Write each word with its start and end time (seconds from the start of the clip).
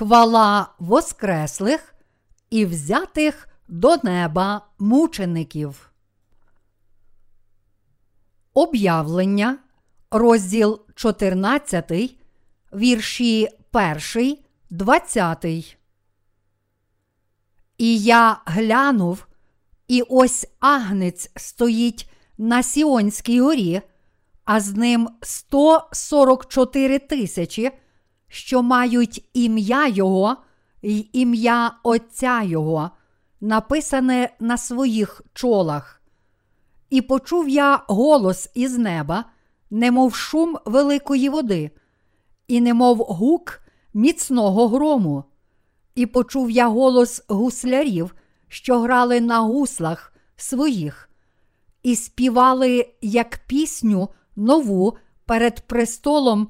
Хвала 0.00 0.68
воскреслих 0.78 1.94
і 2.50 2.64
взятих 2.64 3.48
до 3.68 3.96
неба 3.96 4.66
мучеників. 4.78 5.90
Об'явлення, 8.54 9.58
розділ 10.10 10.80
14, 10.94 11.92
вірші 12.72 13.48
1, 13.72 14.36
20. 14.70 15.44
І 17.78 17.98
я 17.98 18.40
глянув, 18.44 19.26
і 19.88 20.02
ось 20.08 20.46
агнець 20.60 21.30
стоїть 21.36 22.10
на 22.38 22.62
Сіонській 22.62 23.40
горі, 23.40 23.82
а 24.44 24.60
з 24.60 24.72
ним 24.72 25.08
144 25.22 26.98
тисячі, 26.98 27.70
що 28.30 28.62
мають 28.62 29.30
ім'я 29.34 29.86
Його 29.86 30.36
й 30.82 31.08
ім'я 31.12 31.72
Отця 31.82 32.42
Його, 32.42 32.90
написане 33.40 34.30
на 34.40 34.56
своїх 34.56 35.22
чолах. 35.34 36.02
І 36.90 37.02
почув 37.02 37.48
я 37.48 37.84
голос 37.88 38.50
із 38.54 38.78
неба, 38.78 39.24
немов 39.70 40.14
шум 40.14 40.58
великої 40.64 41.28
води, 41.28 41.70
і 42.48 42.60
немов 42.60 42.98
гук 42.98 43.60
міцного 43.94 44.68
грому. 44.68 45.24
І 45.94 46.06
почув 46.06 46.50
я 46.50 46.68
голос 46.68 47.24
гуслярів, 47.28 48.14
що 48.48 48.80
грали 48.80 49.20
на 49.20 49.40
гуслах 49.40 50.12
своїх, 50.36 51.10
і 51.82 51.96
співали 51.96 52.94
як 53.00 53.40
пісню 53.46 54.08
нову 54.36 54.96
перед 55.26 55.60
престолом 55.60 56.48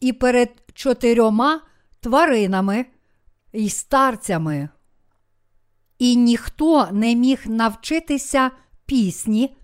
і 0.00 0.12
перед 0.12 0.62
чотирьома 0.74 1.60
тваринами 2.00 2.86
і 3.52 3.68
старцями. 3.68 4.68
І 5.98 6.16
ніхто 6.16 6.88
не 6.92 7.14
міг 7.14 7.42
навчитися 7.46 8.50
пісні, 8.86 9.56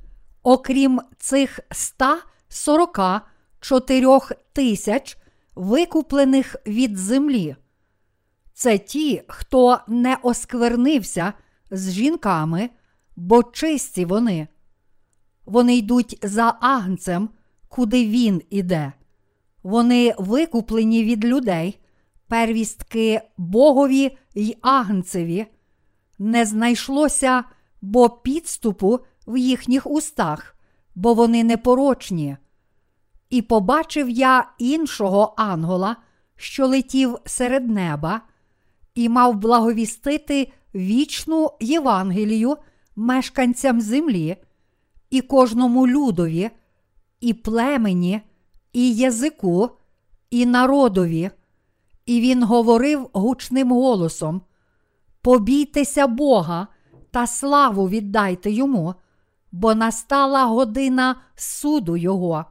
окрім 0.42 1.00
цих 1.18 1.60
144 1.70 4.18
тисяч, 4.52 5.18
викуплених 5.54 6.56
від 6.66 6.96
землі. 6.96 7.56
Це 8.54 8.78
ті, 8.78 9.22
хто 9.28 9.78
не 9.88 10.16
осквернився 10.22 11.32
з 11.70 11.92
жінками, 11.92 12.70
бо 13.16 13.42
чисті 13.42 14.04
вони. 14.04 14.48
Вони 15.46 15.76
йдуть 15.76 16.18
за 16.22 16.58
агнцем, 16.60 17.28
куди 17.68 18.08
він 18.08 18.42
іде. 18.50 18.92
Вони 19.64 20.14
викуплені 20.18 21.04
від 21.04 21.24
людей, 21.24 21.78
первістки 22.28 23.20
Богові 23.36 24.18
й 24.34 24.56
агнцеві. 24.62 25.46
Не 26.18 26.44
знайшлося 26.46 27.44
бо 27.82 28.10
підступу 28.10 29.00
в 29.26 29.36
їхніх 29.36 29.86
устах, 29.86 30.56
бо 30.94 31.14
вони 31.14 31.44
непорочні. 31.44 32.36
І 33.30 33.42
побачив 33.42 34.10
я 34.10 34.50
іншого 34.58 35.34
ангела, 35.36 35.96
що 36.36 36.66
летів 36.66 37.18
серед 37.24 37.68
неба, 37.68 38.20
і 38.94 39.08
мав 39.08 39.34
благовістити 39.34 40.52
вічну 40.74 41.50
Євангелію 41.60 42.56
мешканцям 42.96 43.80
землі, 43.80 44.36
і 45.10 45.20
кожному 45.20 45.86
людові, 45.86 46.50
і 47.20 47.34
племені, 47.34 48.20
і 48.74 48.94
язику, 48.94 49.70
і 50.30 50.46
народові. 50.46 51.30
І 52.06 52.20
він 52.20 52.42
говорив 52.42 53.10
гучним 53.12 53.72
голосом: 53.72 54.42
Побійтеся 55.22 56.06
Бога 56.06 56.66
та 57.10 57.26
славу 57.26 57.88
віддайте 57.88 58.50
йому, 58.50 58.94
бо 59.52 59.74
настала 59.74 60.44
година 60.44 61.16
суду 61.34 61.96
Його, 61.96 62.44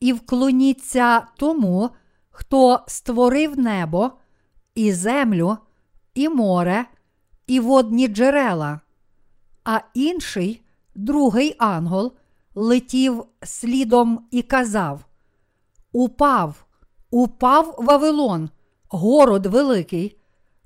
і 0.00 0.12
вклоніться 0.12 1.26
тому, 1.36 1.90
хто 2.30 2.80
створив 2.86 3.58
небо, 3.58 4.12
і 4.74 4.92
землю, 4.92 5.56
і 6.14 6.28
море, 6.28 6.84
і 7.46 7.60
водні 7.60 8.08
джерела. 8.08 8.80
А 9.64 9.80
інший, 9.94 10.62
другий 10.94 11.56
ангел, 11.58 12.12
летів 12.54 13.24
слідом 13.42 14.26
і 14.30 14.42
казав: 14.42 15.04
Упав, 15.92 16.66
упав 17.10 17.74
Вавилон, 17.78 18.50
город 18.88 19.46
великий, 19.46 20.18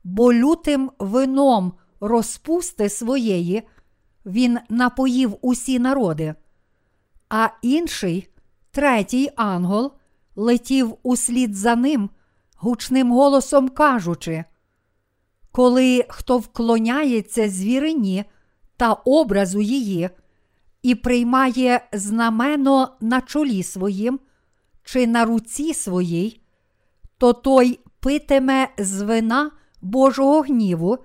бо 0.05 0.33
лютим 0.33 0.91
вином 0.99 1.73
розпусти 2.01 2.89
своєї, 2.89 3.63
він 4.27 4.59
напоїв 4.69 5.37
усі 5.41 5.79
народи. 5.79 6.35
А 7.29 7.49
інший, 7.63 8.29
третій 8.71 9.31
ангел, 9.37 9.93
летів 10.37 10.95
услід 11.03 11.55
за 11.55 11.77
ним, 11.77 12.11
гучним 12.57 13.13
голосом 13.13 13.69
кажучи: 13.69 14.45
Коли 15.53 16.05
хто 16.09 16.39
вклоняється 16.39 17.51
звірині 17.51 18.25
та 18.77 18.93
образу 18.93 19.61
її, 19.61 20.11
і 20.83 20.95
приймає 20.95 21.89
знамено 21.93 22.89
на 23.01 23.21
чолі 23.21 23.63
своїм 23.63 24.21
чи 24.87 25.07
на 25.07 25.25
руці 25.25 25.75
своїй, 25.75 26.41
то 27.19 27.33
той 27.33 27.81
питиме 28.01 28.69
з 28.79 29.03
вина 29.03 29.51
Божого 29.83 30.41
гніву, 30.41 30.99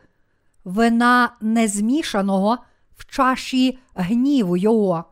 вина 0.64 1.36
незмішаного 1.42 2.58
в 2.98 3.06
чаші 3.06 3.80
гніву 3.96 4.58
Його, 4.58 5.06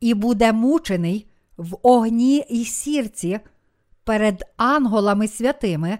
і 0.00 0.14
буде 0.14 0.52
мучений 0.52 1.30
в 1.56 1.76
огні 1.82 2.44
й 2.50 2.64
сірці 2.64 3.40
перед 4.04 4.44
анголами 4.56 5.28
святими 5.28 5.98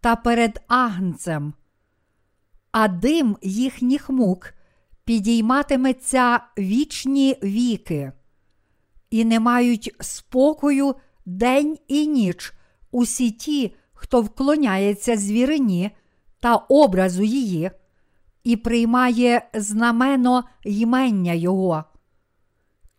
та 0.00 0.16
перед 0.16 0.62
агнцем. 0.68 1.54
А 2.72 2.88
дим 2.88 3.36
їхніх 3.42 4.10
мук 4.10 4.54
підійматиметься 5.04 6.40
вічні 6.58 7.36
віки, 7.42 8.12
і 9.10 9.24
не 9.24 9.40
мають 9.40 9.96
спокою 10.00 10.94
день 11.28 11.78
і 11.88 12.06
ніч 12.06 12.52
усі 12.90 13.30
ті, 13.30 13.74
хто 13.92 14.22
вклоняється 14.22 15.16
звірині 15.16 15.90
та 16.40 16.56
образу 16.56 17.22
її, 17.22 17.70
і 18.44 18.56
приймає 18.56 19.48
знамено 19.54 20.44
ймення 20.64 21.32
Його. 21.32 21.84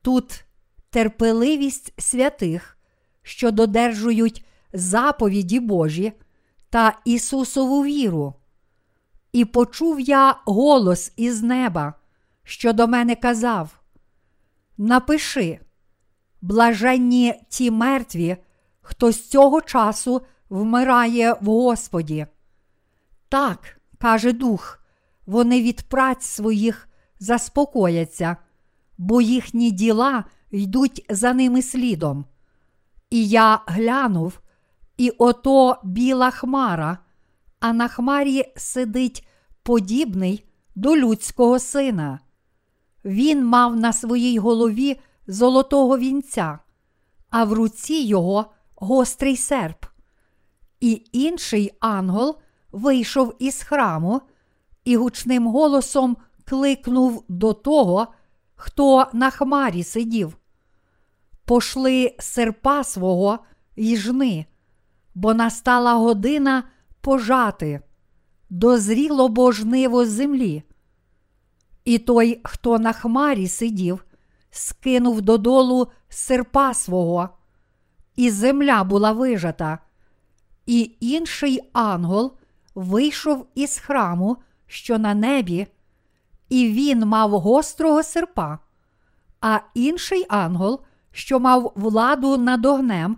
Тут 0.01 0.43
терпеливість 0.89 2.01
святих, 2.01 2.77
що 3.21 3.51
додержують 3.51 4.45
заповіді 4.73 5.59
Божі 5.59 6.13
та 6.69 6.99
Ісусову 7.05 7.83
віру. 7.85 8.33
І 9.31 9.45
почув 9.45 9.99
я 9.99 10.35
голос 10.45 11.13
із 11.15 11.43
неба, 11.43 11.93
що 12.43 12.73
до 12.73 12.87
мене 12.87 13.15
казав: 13.15 13.79
Напиши, 14.77 15.59
блаженні 16.41 17.33
ті 17.49 17.71
мертві, 17.71 18.37
хто 18.81 19.11
з 19.11 19.29
цього 19.29 19.61
часу 19.61 20.21
вмирає 20.49 21.33
в 21.33 21.45
Господі. 21.45 22.27
Так, 23.29 23.79
каже 23.97 24.33
Дух, 24.33 24.79
вони 25.25 25.61
від 25.61 25.81
праць 25.81 26.25
своїх 26.25 26.89
заспокояться, 27.19 28.37
бо 28.97 29.21
їхні 29.21 29.71
діла 29.71 30.23
йдуть 30.51 31.05
за 31.09 31.33
ними 31.33 31.61
слідом. 31.61 32.25
І 33.09 33.27
я 33.27 33.61
глянув, 33.67 34.39
і 34.97 35.09
ото 35.09 35.77
біла 35.83 36.31
хмара, 36.31 36.97
а 37.59 37.73
на 37.73 37.87
хмарі 37.87 38.53
сидить 38.55 39.27
подібний 39.63 40.45
до 40.75 40.97
людського 40.97 41.59
сина. 41.59 42.19
Він 43.05 43.45
мав 43.45 43.75
на 43.75 43.93
своїй 43.93 44.39
голові 44.39 44.99
золотого 45.29 45.97
вінця, 45.97 46.59
а 47.29 47.43
в 47.43 47.53
руці 47.53 47.93
його 47.93 48.45
гострий 48.75 49.37
серп. 49.37 49.85
І 50.79 51.03
інший 51.11 51.71
ангел 51.79 52.37
вийшов 52.71 53.35
із 53.39 53.61
храму 53.61 54.21
і 54.85 54.97
гучним 54.97 55.47
голосом 55.47 56.17
кликнув 56.45 57.23
до 57.27 57.53
того, 57.53 58.07
хто 58.55 59.07
на 59.13 59.29
хмарі 59.29 59.83
сидів. 59.83 60.37
Пошли 61.45 62.15
серпа 62.19 62.83
свого 62.83 63.39
й 63.75 63.97
жни, 63.97 64.45
бо 65.15 65.33
настала 65.33 65.93
година 65.93 66.63
пожати, 67.01 67.81
дозріло 68.49 69.29
бо 69.29 69.51
жниво 69.51 70.05
землі. 70.05 70.63
І 71.85 71.97
той, 71.97 72.41
хто 72.43 72.79
на 72.79 72.93
хмарі 72.93 73.47
сидів, 73.47 74.05
скинув 74.51 75.21
додолу 75.21 75.87
серпа 76.09 76.73
свого, 76.73 77.29
і 78.15 78.31
земля 78.31 78.83
була 78.83 79.11
вижата, 79.11 79.79
і 80.65 80.95
інший 80.99 81.69
ангел 81.73 82.33
вийшов 82.75 83.47
із 83.55 83.77
храму, 83.77 84.37
що 84.67 84.97
на 84.97 85.13
небі, 85.13 85.67
і 86.49 86.71
він 86.71 87.05
мав 87.05 87.31
гострого 87.31 88.03
серпа, 88.03 88.59
а 89.41 89.59
інший 89.73 90.25
ангел, 90.29 90.81
що 91.11 91.39
мав 91.39 91.73
владу 91.75 92.37
над 92.37 92.65
огнем, 92.65 93.17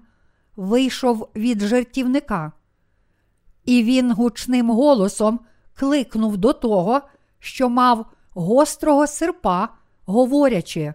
вийшов 0.55 1.29
від 1.35 1.59
жертівника. 1.61 2.51
І 3.65 3.83
він 3.83 4.11
гучним 4.11 4.69
голосом 4.69 5.39
кликнув 5.73 6.37
до 6.37 6.53
того, 6.53 7.01
що 7.39 7.69
мав 7.69 8.05
гострого 8.33 9.07
серпа, 9.07 9.69
говорячи: 10.05 10.93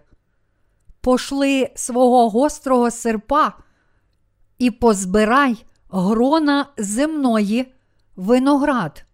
Пошли 1.07 1.71
свого 1.75 2.29
гострого 2.29 2.91
серпа 2.91 3.53
і 4.57 4.71
позбирай 4.71 5.65
грона 5.89 6.65
земної 6.77 7.73
виноград, 8.15 9.05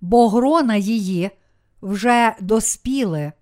бо 0.00 0.28
грона 0.28 0.76
її 0.76 1.30
вже 1.82 2.36
доспіли. 2.40 3.32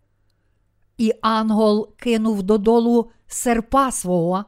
І 0.99 1.13
ангел 1.21 1.97
кинув 1.97 2.43
додолу 2.43 3.11
серпа 3.27 3.91
свого 3.91 4.45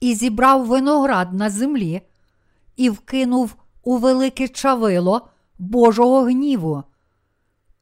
і 0.00 0.14
зібрав 0.14 0.66
виноград 0.66 1.32
на 1.32 1.50
землі, 1.50 2.02
і 2.76 2.90
вкинув 2.90 3.54
у 3.82 3.96
велике 3.96 4.48
чавило 4.48 5.28
Божого 5.58 6.22
гніву. 6.22 6.82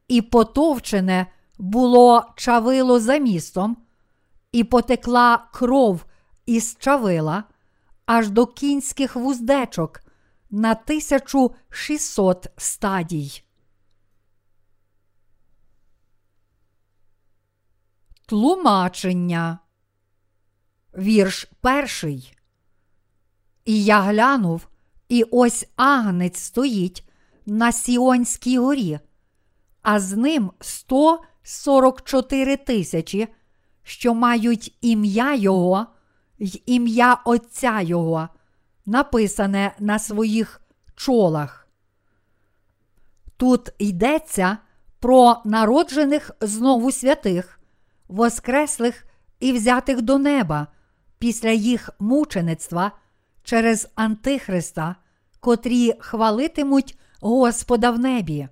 І 0.09 0.23
потовчене 0.23 1.27
було 1.59 2.25
чавило 2.37 3.01
за 3.01 3.19
містом, 3.19 3.77
і 4.53 4.65
потекла 4.65 5.49
кров 5.53 6.05
із 6.47 6.77
чавила 6.79 7.45
аж 8.07 8.31
до 8.31 8.47
кінських 8.47 9.17
вуздечок 9.17 10.01
на 10.51 10.73
1600 10.73 12.47
стадій. 12.57 13.43
Тлумачення. 18.27 19.59
Вірш 20.95 21.51
перший. 21.61 22.37
І 23.65 23.85
я 23.85 24.01
глянув, 24.01 24.69
і 25.09 25.25
ось 25.31 25.67
агнець 25.77 26.39
стоїть 26.39 27.09
на 27.47 27.73
Сіонській 27.73 28.59
горі, 28.59 28.99
а 29.83 30.01
з 30.01 30.17
ним 30.17 30.53
144 30.61 32.57
тисячі, 32.57 33.29
що 33.91 34.15
мають 34.15 34.79
ім'я 34.81 35.35
Його 35.35 35.87
й 36.39 36.63
ім'я 36.67 37.15
Отця 37.25 37.81
Його, 37.81 38.29
написане 38.87 39.75
на 39.79 39.99
своїх 39.99 40.61
чолах. 40.97 41.69
Тут 43.37 43.69
йдеться 43.79 44.59
про 45.01 45.37
народжених 45.45 46.31
знову 46.41 46.93
святих, 46.93 47.61
воскреслих 48.09 49.05
і 49.41 49.53
взятих 49.53 50.03
до 50.03 50.19
неба 50.19 50.67
після 51.19 51.51
їх 51.51 51.91
мучеництва 51.99 52.93
через 53.43 53.89
Антихриста, 53.95 54.97
котрі 55.41 55.95
хвалитимуть 56.01 56.99
Господа 57.21 57.91
в 57.91 57.99
небі. 57.99 58.49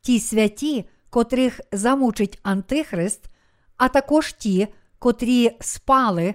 Ті 0.00 0.20
святі, 0.20 0.88
котрих 1.10 1.60
замучить 1.72 2.38
Антихрист, 2.42 3.30
а 3.80 3.88
також 3.88 4.32
ті, 4.32 4.68
котрі 4.98 5.56
спали, 5.60 6.34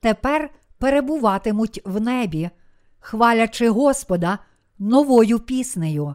тепер 0.00 0.50
перебуватимуть 0.78 1.80
в 1.84 2.00
небі, 2.00 2.50
хвалячи 2.98 3.70
Господа 3.70 4.38
новою 4.78 5.38
піснею. 5.38 6.14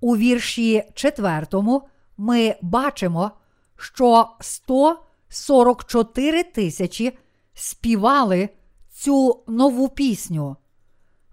У 0.00 0.16
вірші 0.16 0.84
четвертому 0.94 1.82
ми 2.16 2.56
бачимо, 2.62 3.30
що 3.76 4.28
144 4.40 6.42
тисячі 6.42 7.18
співали 7.54 8.48
цю 8.92 9.44
нову 9.46 9.88
пісню. 9.88 10.56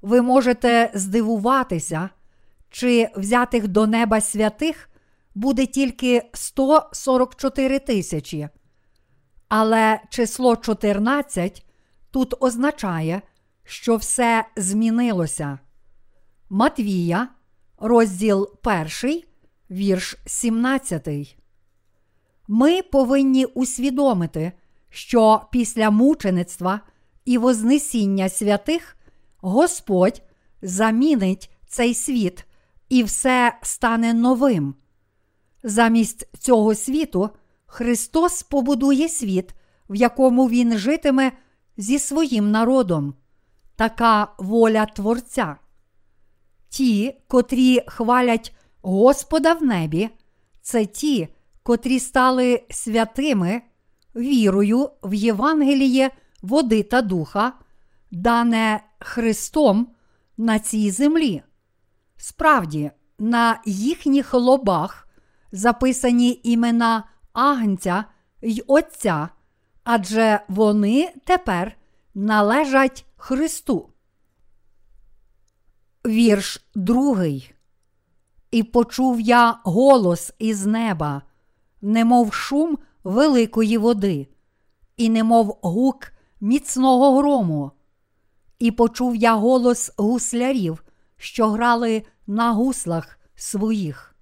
Ви 0.02 0.22
можете 0.22 0.92
здивуватися, 0.94 2.10
чи 2.70 3.10
взятих 3.16 3.68
до 3.68 3.88
неба 3.88 4.22
святих 4.22 4.90
буде 5.36 5.66
тільки 5.66 6.30
144 6.34 7.80
тисячі. 7.80 8.50
Але 9.48 10.00
число 10.10 10.56
14 10.56 11.66
тут 12.12 12.34
означає, 12.40 13.22
що 13.64 13.96
все 13.96 14.46
змінилося. 14.58 15.60
Матвія, 16.50 17.28
розділ 17.78 18.50
1, 19.04 19.22
вірш 19.72 20.18
17. 20.26 21.38
Ми 22.48 22.82
повинні 22.82 23.46
усвідомити, 23.46 24.52
що 24.90 25.42
після 25.52 25.92
мучеництва 25.92 26.82
і 27.26 27.38
Вознесіння 27.38 28.30
святих 28.30 28.98
Господь 29.38 30.22
замінить 30.62 31.52
цей 31.68 31.94
світ 31.94 32.46
і 32.90 33.04
все 33.04 33.58
стане 33.62 34.14
новим. 34.14 34.76
Замість 35.64 36.28
цього 36.40 36.76
світу 36.76 37.30
Христос 37.66 38.44
побудує 38.44 39.10
світ, 39.10 39.54
в 39.90 39.96
якому 39.96 40.50
Він 40.50 40.78
житиме 40.78 41.32
зі 41.78 42.00
своїм 42.00 42.52
народом. 42.52 43.14
Така 43.76 44.28
воля 44.38 44.86
Творця. 44.86 45.56
Ті, 46.70 47.16
котрі 47.28 47.82
хвалять 47.88 48.56
Господа 48.82 49.54
в 49.54 49.64
небі, 49.64 50.10
це 50.62 50.86
ті, 50.86 51.28
котрі 51.64 52.00
стали 52.00 52.64
святими 52.70 53.62
вірою 54.16 54.90
в 55.04 55.14
Євангеліє 55.14 56.12
води 56.42 56.84
та 56.84 57.02
духа, 57.02 57.54
дане 58.12 58.84
Христом 59.00 59.88
на 60.38 60.60
цій 60.60 60.92
землі. 60.92 61.44
Справді, 62.18 62.92
на 63.20 63.62
їхніх 63.66 64.34
лобах 64.34 65.03
записані 65.54 66.40
імена 66.44 67.04
Агнця 67.34 68.06
й 68.42 68.64
Отця, 68.68 69.30
адже 69.84 70.40
вони 70.48 71.14
тепер 71.26 71.78
належать 72.16 73.06
Христу. 73.16 73.90
Вірш 76.06 76.66
другий. 76.76 77.54
І 78.52 78.64
почув 78.64 79.22
я 79.22 79.60
голос 79.64 80.34
із 80.40 80.66
неба, 80.66 81.22
немов 81.82 82.34
шум 82.34 82.78
великої 83.04 83.78
води, 83.78 84.28
і 84.98 85.10
немов 85.10 85.60
гук 85.62 86.12
міцного 86.42 87.18
грому. 87.18 87.72
І 88.60 88.72
почув 88.72 89.16
я 89.16 89.36
голос 89.36 89.92
гуслярів, 89.98 90.84
що 91.18 91.50
грали 91.50 92.04
на 92.28 92.52
гуслах 92.52 93.20
своїх. 93.36 94.13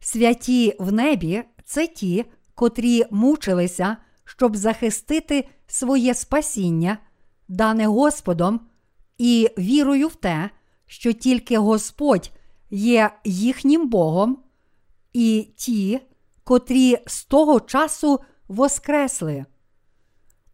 Святі 0.00 0.76
в 0.78 0.92
небі 0.92 1.42
це 1.64 1.86
ті, 1.86 2.24
котрі 2.54 3.04
мучилися, 3.10 3.96
щоб 4.24 4.56
захистити 4.56 5.48
своє 5.66 6.14
спасіння, 6.14 6.98
дане 7.48 7.86
Господом, 7.86 8.60
і 9.18 9.48
вірою 9.58 10.08
в 10.08 10.14
те, 10.14 10.50
що 10.86 11.12
тільки 11.12 11.58
Господь 11.58 12.30
є 12.70 13.10
їхнім 13.24 13.88
Богом, 13.88 14.38
і 15.12 15.48
ті, 15.56 16.00
котрі 16.44 16.98
з 17.06 17.24
того 17.24 17.60
часу 17.60 18.20
воскресли, 18.48 19.44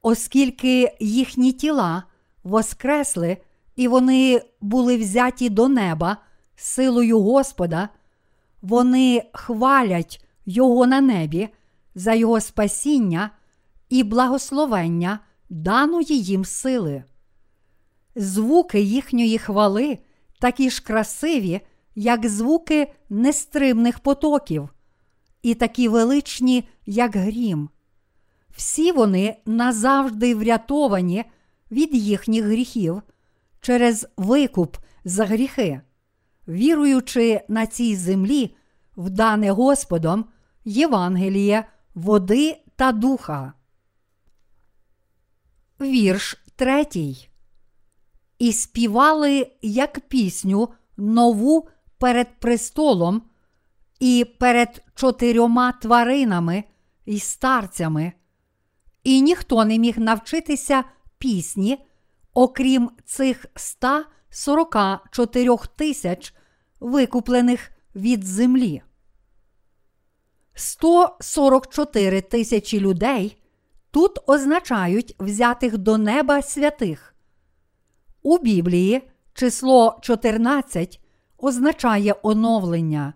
оскільки 0.02 0.96
їхні 1.00 1.52
тіла 1.52 2.02
воскресли, 2.44 3.36
і 3.76 3.88
вони 3.88 4.42
були 4.60 4.96
взяті 4.96 5.48
до 5.48 5.68
неба 5.68 6.16
силою 6.56 7.20
Господа, 7.20 7.88
вони 8.62 9.22
хвалять 9.32 10.24
Його 10.46 10.86
на 10.86 11.00
небі 11.00 11.48
за 11.94 12.14
Його 12.14 12.40
спасіння 12.40 13.30
і 13.88 14.02
благословення 14.02 15.18
даної 15.50 16.22
їм 16.22 16.44
сили. 16.44 17.04
Звуки 18.16 18.80
їхньої 18.80 19.38
хвали 19.38 19.98
такі 20.40 20.70
ж 20.70 20.82
красиві, 20.82 21.60
як 21.94 22.26
звуки 22.26 22.92
нестримних 23.08 23.98
потоків, 23.98 24.68
і 25.42 25.54
такі 25.54 25.88
величні, 25.88 26.68
як 26.86 27.16
грім. 27.16 27.68
Всі 28.56 28.92
вони 28.92 29.36
назавжди 29.46 30.34
врятовані 30.34 31.24
від 31.70 31.94
їхніх 31.94 32.44
гріхів 32.44 33.02
через 33.60 34.06
викуп 34.16 34.76
за 35.04 35.24
гріхи, 35.24 35.80
віруючи 36.48 37.40
на 37.48 37.66
цій 37.66 37.96
землі, 37.96 38.56
вдане 38.96 39.50
Господом 39.50 40.24
Євангеліє, 40.64 41.64
води 41.94 42.56
та 42.76 42.92
духа. 42.92 43.52
Вірш 45.80 46.36
третій. 46.56 47.28
І 48.38 48.52
співали 48.52 49.50
як 49.62 50.00
пісню 50.00 50.68
нову 50.96 51.68
перед 51.98 52.40
престолом 52.40 53.22
і 54.00 54.26
перед 54.38 54.84
чотирьома 54.94 55.72
тваринами 55.72 56.64
і 57.04 57.18
старцями, 57.18 58.12
і 59.04 59.20
ніхто 59.20 59.64
не 59.64 59.78
міг 59.78 59.98
навчитися 59.98 60.84
пісні, 61.18 61.84
окрім 62.34 62.90
цих 63.04 63.46
144 64.36 65.56
тисяч 65.76 66.34
викуплених 66.80 67.70
від 67.94 68.24
землі. 68.24 68.82
144 70.54 72.20
тисячі 72.20 72.80
людей 72.80 73.42
тут 73.90 74.18
означають 74.26 75.16
взятих 75.18 75.78
до 75.78 75.98
неба 75.98 76.42
святих. 76.42 77.14
У 78.22 78.38
Біблії 78.38 79.02
число 79.34 79.98
14 80.02 81.00
означає 81.38 82.14
оновлення. 82.22 83.12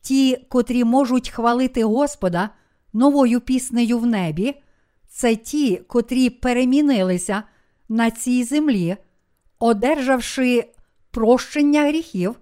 Ті, 0.00 0.36
котрі 0.48 0.84
можуть 0.84 1.28
хвалити 1.28 1.84
Господа 1.84 2.50
новою 2.92 3.40
піснею 3.40 3.98
в 3.98 4.06
небі, 4.06 4.62
це 5.08 5.36
ті, 5.36 5.76
котрі 5.76 6.30
перемінилися 6.30 7.42
на 7.88 8.10
цій 8.10 8.44
землі, 8.44 8.96
одержавши 9.58 10.72
прощення 11.10 11.82
гріхів 11.82 12.40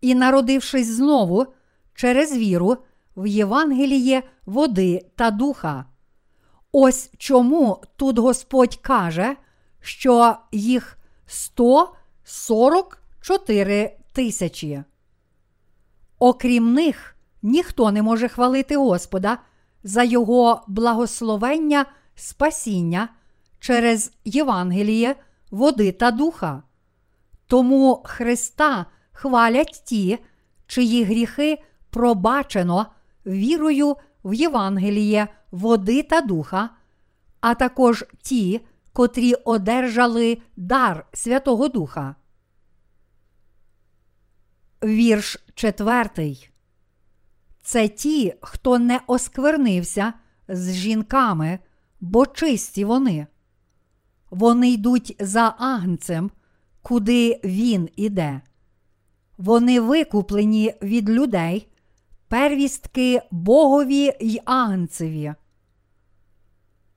і 0.00 0.14
народившись 0.14 0.86
знову 0.86 1.46
через 1.94 2.36
віру 2.36 2.76
в 3.16 3.26
Євангеліє 3.26 4.22
води 4.46 5.06
та 5.16 5.30
духа. 5.30 5.84
Ось 6.72 7.10
чому 7.18 7.82
тут 7.96 8.18
Господь 8.18 8.76
каже, 8.76 9.36
що 9.80 10.36
їх 10.52 10.98
144 11.26 13.96
тисячі. 14.12 14.82
Окрім 16.18 16.72
них, 16.72 17.16
ніхто 17.42 17.90
не 17.90 18.02
може 18.02 18.28
хвалити 18.28 18.76
Господа 18.76 19.38
за 19.84 20.02
Його 20.02 20.64
благословення 20.68 21.86
спасіння 22.14 23.08
через 23.60 24.12
Євангеліє, 24.24 25.16
води 25.50 25.92
та 25.92 26.10
духа. 26.10 26.62
Тому 27.46 28.02
Христа 28.04 28.86
хвалять 29.12 29.82
ті, 29.84 30.18
чиї 30.66 31.04
гріхи 31.04 31.62
пробачено 31.90 32.86
вірою 33.26 33.96
в 34.24 34.34
Євангеліє, 34.34 35.28
води 35.50 36.02
та 36.02 36.20
духа, 36.20 36.70
а 37.40 37.54
також 37.54 38.04
ті, 38.22 38.60
котрі 38.92 39.34
одержали 39.34 40.38
дар 40.56 41.06
Святого 41.12 41.68
Духа. 41.68 42.14
Вірш 44.84 45.38
четвертий. 45.54 46.50
Це 47.62 47.88
ті, 47.88 48.34
хто 48.40 48.78
не 48.78 49.00
осквернився 49.06 50.12
з 50.48 50.72
жінками, 50.72 51.58
бо 52.00 52.26
чисті 52.26 52.84
вони. 52.84 53.26
Вони 54.30 54.70
йдуть 54.70 55.16
за 55.20 55.54
агнцем, 55.58 56.30
куди 56.82 57.40
він 57.44 57.88
іде. 57.96 58.40
Вони 59.38 59.80
викуплені 59.80 60.74
від 60.82 61.10
людей, 61.10 61.68
первістки 62.28 63.22
Богові 63.30 64.12
й 64.20 64.40
агнцеві. 64.44 65.34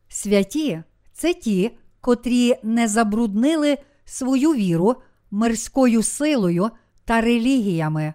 Святі 0.08 0.84
це 1.14 1.34
ті, 1.34 1.78
котрі 2.02 2.56
не 2.64 2.88
забруднили 2.88 3.78
свою 4.06 4.54
віру 4.54 4.96
мирською 5.32 6.04
силою 6.04 6.70
та 7.06 7.22
релігіями. 7.22 8.14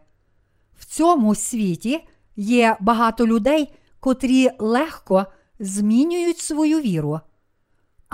В 0.79 0.85
цьому 0.85 1.35
світі 1.35 2.05
є 2.37 2.77
багато 2.81 3.27
людей, 3.27 3.75
котрі 4.01 4.51
легко 4.59 5.27
змінюють 5.59 6.39
свою 6.39 6.81
віру. 6.81 7.21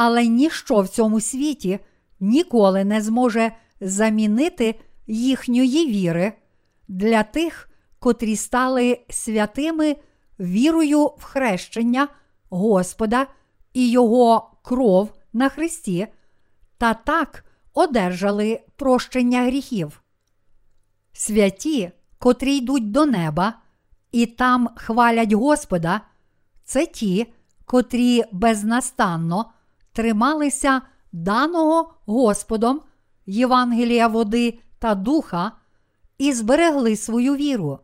Але 0.02 0.26
ніщо 0.26 0.80
в 0.80 0.88
цьому 0.88 1.20
світі 1.20 1.78
ніколи 2.20 2.84
не 2.84 3.00
зможе 3.00 3.52
замінити 3.80 4.80
їхньої 5.06 5.86
віри 5.86 6.32
для 6.88 7.22
тих, 7.22 7.70
котрі 7.98 8.36
стали 8.36 9.00
святими 9.10 9.96
вірою 10.38 11.06
в 11.06 11.22
хрещення 11.22 12.08
Господа 12.50 13.26
і 13.72 13.90
Його 13.90 14.50
кров 14.62 15.12
на 15.32 15.48
Христі, 15.48 16.06
та 16.78 16.94
так 16.94 17.44
одержали 17.74 18.60
прощення 18.76 19.42
гріхів. 19.42 20.02
Святі, 21.12 21.90
котрі 22.18 22.56
йдуть 22.56 22.90
до 22.90 23.06
неба 23.06 23.54
і 24.12 24.26
там 24.26 24.68
хвалять 24.76 25.32
Господа, 25.32 26.00
це 26.64 26.86
ті, 26.86 27.26
котрі 27.64 28.24
безнастанно 28.32 29.46
трималися 29.92 30.82
даного 31.12 31.94
Господом 32.06 32.80
Євангелія 33.26 34.08
води 34.08 34.58
та 34.78 34.94
духа 34.94 35.52
і 36.18 36.32
зберегли 36.32 36.96
свою 36.96 37.36
віру. 37.36 37.78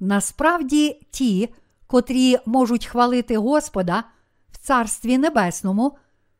Насправді, 0.00 1.06
ті, 1.10 1.54
котрі 1.86 2.38
можуть 2.46 2.86
хвалити 2.86 3.36
Господа 3.36 4.04
в 4.52 4.58
Царстві 4.58 5.18
Небесному, 5.18 5.96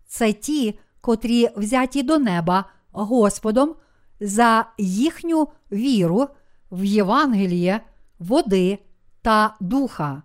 це 0.06 0.32
ті, 0.32 0.78
котрі 1.00 1.49
взяті 1.56 2.02
до 2.02 2.18
неба 2.18 2.64
Господом 2.92 3.75
за 4.20 4.66
їхню 4.78 5.49
віру 5.72 6.28
в 6.70 6.84
Євангеліє, 6.84 7.80
води 8.18 8.78
та 9.22 9.56
духа. 9.60 10.22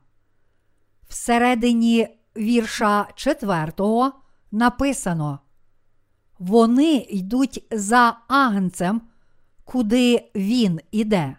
Всередині 1.08 2.08
вірша 2.38 3.08
4 3.16 3.72
написано: 4.56 5.40
Вони 6.40 6.96
йдуть 7.10 7.68
за 7.72 8.18
агнцем, 8.28 9.02
куди 9.64 10.32
він 10.36 10.80
іде. 10.92 11.38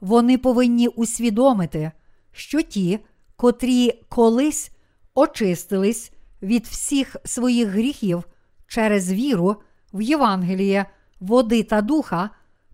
Вони 0.00 0.38
повинні 0.38 0.88
усвідомити, 0.88 1.92
що 2.32 2.62
ті, 2.62 2.98
котрі 3.36 4.02
колись 4.08 4.70
очистились 5.14 6.12
від 6.42 6.66
всіх 6.66 7.16
своїх 7.24 7.68
гріхів 7.68 8.24
через 8.66 9.12
віру 9.12 9.56
в 9.92 10.02
Євангеліє, 10.02 10.86
води 11.20 11.62
та 11.62 11.82
духа, 11.82 12.30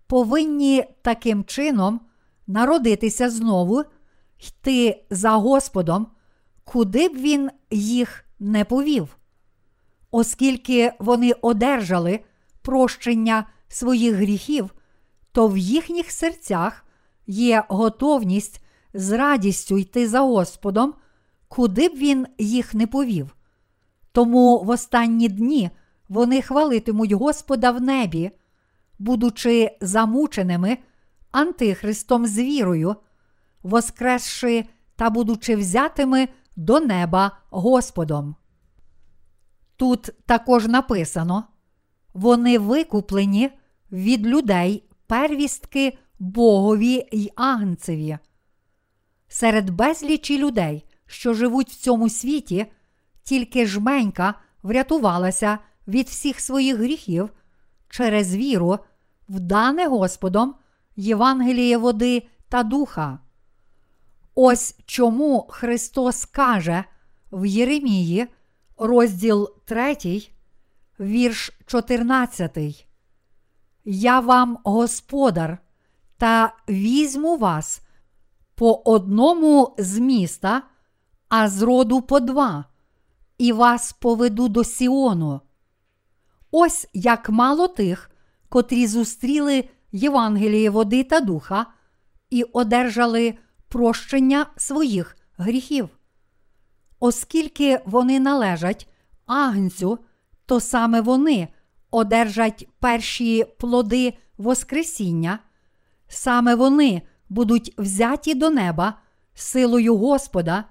повинні 0.07 0.83
таким 1.01 1.43
чином 1.43 2.01
народитися 2.47 3.29
знову, 3.29 3.83
йти 4.39 5.05
за 5.09 5.31
Господом, 5.31 6.07
куди 6.63 7.09
б 7.09 7.15
він 7.15 7.49
їх 7.71 8.25
не 8.39 8.65
повів. 8.65 9.18
Оскільки 10.11 10.93
вони 10.99 11.31
одержали 11.31 12.19
прощення 12.61 13.45
своїх 13.67 14.15
гріхів, 14.15 14.73
то 15.31 15.47
в 15.47 15.57
їхніх 15.57 16.11
серцях 16.11 16.85
є 17.27 17.63
готовність 17.69 18.63
з 18.93 19.11
радістю 19.11 19.77
йти 19.77 20.07
за 20.07 20.19
Господом, 20.19 20.93
куди 21.47 21.89
б 21.89 21.95
він 21.95 22.27
їх 22.37 22.73
не 22.73 22.87
повів. 22.87 23.35
Тому 24.11 24.63
в 24.63 24.69
останні 24.69 25.27
дні 25.27 25.69
вони 26.09 26.41
хвалитимуть 26.41 27.11
Господа 27.11 27.71
в 27.71 27.81
небі, 27.81 28.31
будучи 28.99 29.77
замученими 29.81 30.77
Антихристом 31.31 32.25
з 32.25 32.37
вірою, 32.37 32.95
воскресши 33.63 34.65
та 34.95 35.09
будучи 35.09 35.55
взятими 35.55 36.27
до 36.55 36.79
неба 36.79 37.37
Господом. 37.49 38.35
Тут 39.79 40.09
також 40.25 40.67
написано 40.67 41.43
вони 42.13 42.59
викуплені 42.59 43.49
від 43.91 44.27
людей 44.27 44.83
первістки 45.07 45.97
Богові 46.19 47.07
й 47.11 47.31
Агнцеві. 47.35 48.17
Серед 49.27 49.69
безлічі 49.69 50.37
людей, 50.37 50.85
що 51.05 51.33
живуть 51.33 51.69
в 51.69 51.75
цьому 51.75 52.09
світі, 52.09 52.65
тільки 53.23 53.65
жменька 53.65 54.33
врятувалася 54.63 55.57
від 55.87 56.07
всіх 56.07 56.39
своїх 56.39 56.77
гріхів 56.77 57.29
через 57.89 58.35
віру, 58.35 58.79
вдане 59.29 59.87
Господом 59.87 60.55
Євангеліє 60.95 61.77
води 61.77 62.27
та 62.49 62.63
духа. 62.63 63.19
Ось 64.35 64.75
чому 64.85 65.47
Христос 65.49 66.25
каже 66.25 66.83
в 67.31 67.45
Єремії, 67.45 68.27
розділ 68.79 69.49
3, 69.65 69.97
вірш 70.99 71.51
14. 71.65 72.87
Я 73.85 74.19
вам 74.19 74.57
господар, 74.63 75.57
та 76.17 76.53
візьму 76.69 77.37
вас 77.37 77.81
по 78.55 78.81
одному 78.85 79.75
з 79.77 79.99
міста, 79.99 80.61
а 81.29 81.49
з 81.49 81.61
роду 81.61 82.01
по 82.01 82.19
два, 82.19 82.65
і 83.37 83.51
вас 83.51 83.93
поведу 83.93 84.47
до 84.47 84.63
Сіону. 84.63 85.41
Ось 86.51 86.87
як 86.93 87.29
мало 87.29 87.67
тих, 87.67 88.11
котрі 88.49 88.87
зустріли 88.87 89.69
Євангелії 89.91 90.69
води 90.69 91.03
та 91.03 91.19
духа 91.19 91.65
і 92.29 92.43
одержали 92.43 93.37
прощення 93.67 94.45
своїх 94.57 95.17
гріхів. 95.37 95.89
Оскільки 96.99 97.79
вони 97.85 98.19
належать 98.19 98.87
Агнцю, 99.25 99.99
то 100.45 100.59
саме 100.59 101.01
вони 101.01 101.47
одержать 101.91 102.67
перші 102.79 103.45
плоди 103.59 104.13
Воскресіння, 104.37 105.39
саме 106.07 106.55
вони 106.55 107.01
будуть 107.29 107.73
взяті 107.77 108.33
до 108.33 108.49
неба 108.49 108.93
силою 109.33 109.97
Господа 109.97 110.63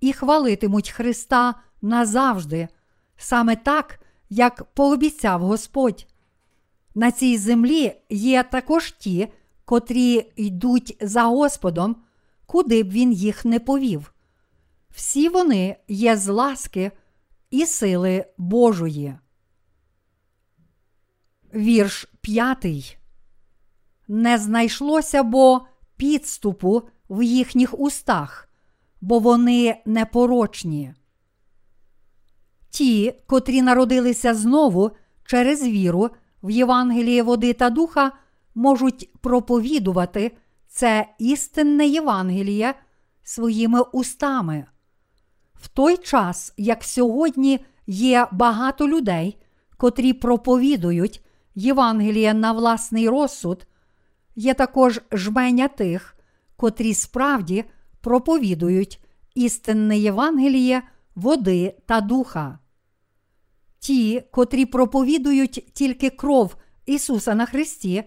і 0.00 0.12
хвалитимуть 0.12 0.90
Христа 0.90 1.54
назавжди, 1.82 2.68
саме 3.16 3.56
так, 3.56 4.00
як 4.30 4.64
пообіцяв 4.64 5.40
Господь. 5.40 6.06
На 6.94 7.10
цій 7.10 7.38
землі 7.38 7.92
є 8.10 8.42
також 8.42 8.92
ті, 8.92 9.28
котрі 9.64 10.32
йдуть 10.36 10.96
за 11.00 11.22
Господом, 11.22 11.96
куди 12.46 12.82
б 12.82 12.90
він 12.90 13.12
їх 13.12 13.44
не 13.44 13.60
повів. 13.60 14.13
Всі 14.94 15.28
вони 15.28 15.76
є 15.88 16.16
з 16.16 16.28
ласки 16.28 16.92
і 17.50 17.66
сили 17.66 18.24
Божої. 18.38 19.18
Вірш 21.54 22.08
п'ятий. 22.20 22.96
Не 24.08 24.38
знайшлося 24.38 25.22
бо 25.22 25.66
підступу 25.96 26.82
в 27.10 27.22
їхніх 27.22 27.80
устах, 27.80 28.48
бо 29.00 29.18
вони 29.18 29.82
непорочні. 29.86 30.94
Ті, 32.70 33.14
котрі 33.26 33.62
народилися 33.62 34.34
знову 34.34 34.90
через 35.24 35.62
віру 35.62 36.10
в 36.42 36.50
Євангеліє 36.50 37.22
води 37.22 37.52
та 37.52 37.70
духа, 37.70 38.12
можуть 38.54 39.12
проповідувати 39.20 40.36
це 40.68 41.08
істинне 41.18 41.86
Євангеліє 41.86 42.74
своїми 43.22 43.80
устами. 43.80 44.66
В 45.64 45.68
той 45.68 45.96
час, 45.96 46.52
як 46.56 46.84
сьогодні 46.84 47.64
є 47.86 48.26
багато 48.32 48.88
людей, 48.88 49.38
котрі 49.76 50.12
проповідують 50.12 51.24
Євангеліє 51.54 52.34
на 52.34 52.52
власний 52.52 53.08
розсуд, 53.08 53.66
є 54.36 54.54
також 54.54 55.00
жменя 55.12 55.68
тих, 55.68 56.16
котрі 56.56 56.94
справді 56.94 57.64
проповідують 58.00 59.04
істинне 59.34 59.98
Євангеліє 59.98 60.82
води 61.14 61.74
та 61.86 62.00
духа. 62.00 62.58
Ті, 63.78 64.22
котрі 64.30 64.66
проповідують 64.66 65.70
тільки 65.72 66.10
кров 66.10 66.56
Ісуса 66.86 67.34
на 67.34 67.46
Христі, 67.46 68.04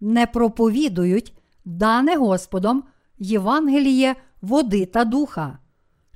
не 0.00 0.26
проповідують 0.26 1.36
дане 1.64 2.16
Господом 2.16 2.84
Євангеліє 3.18 4.16
води 4.42 4.86
та 4.86 5.04
духа. 5.04 5.58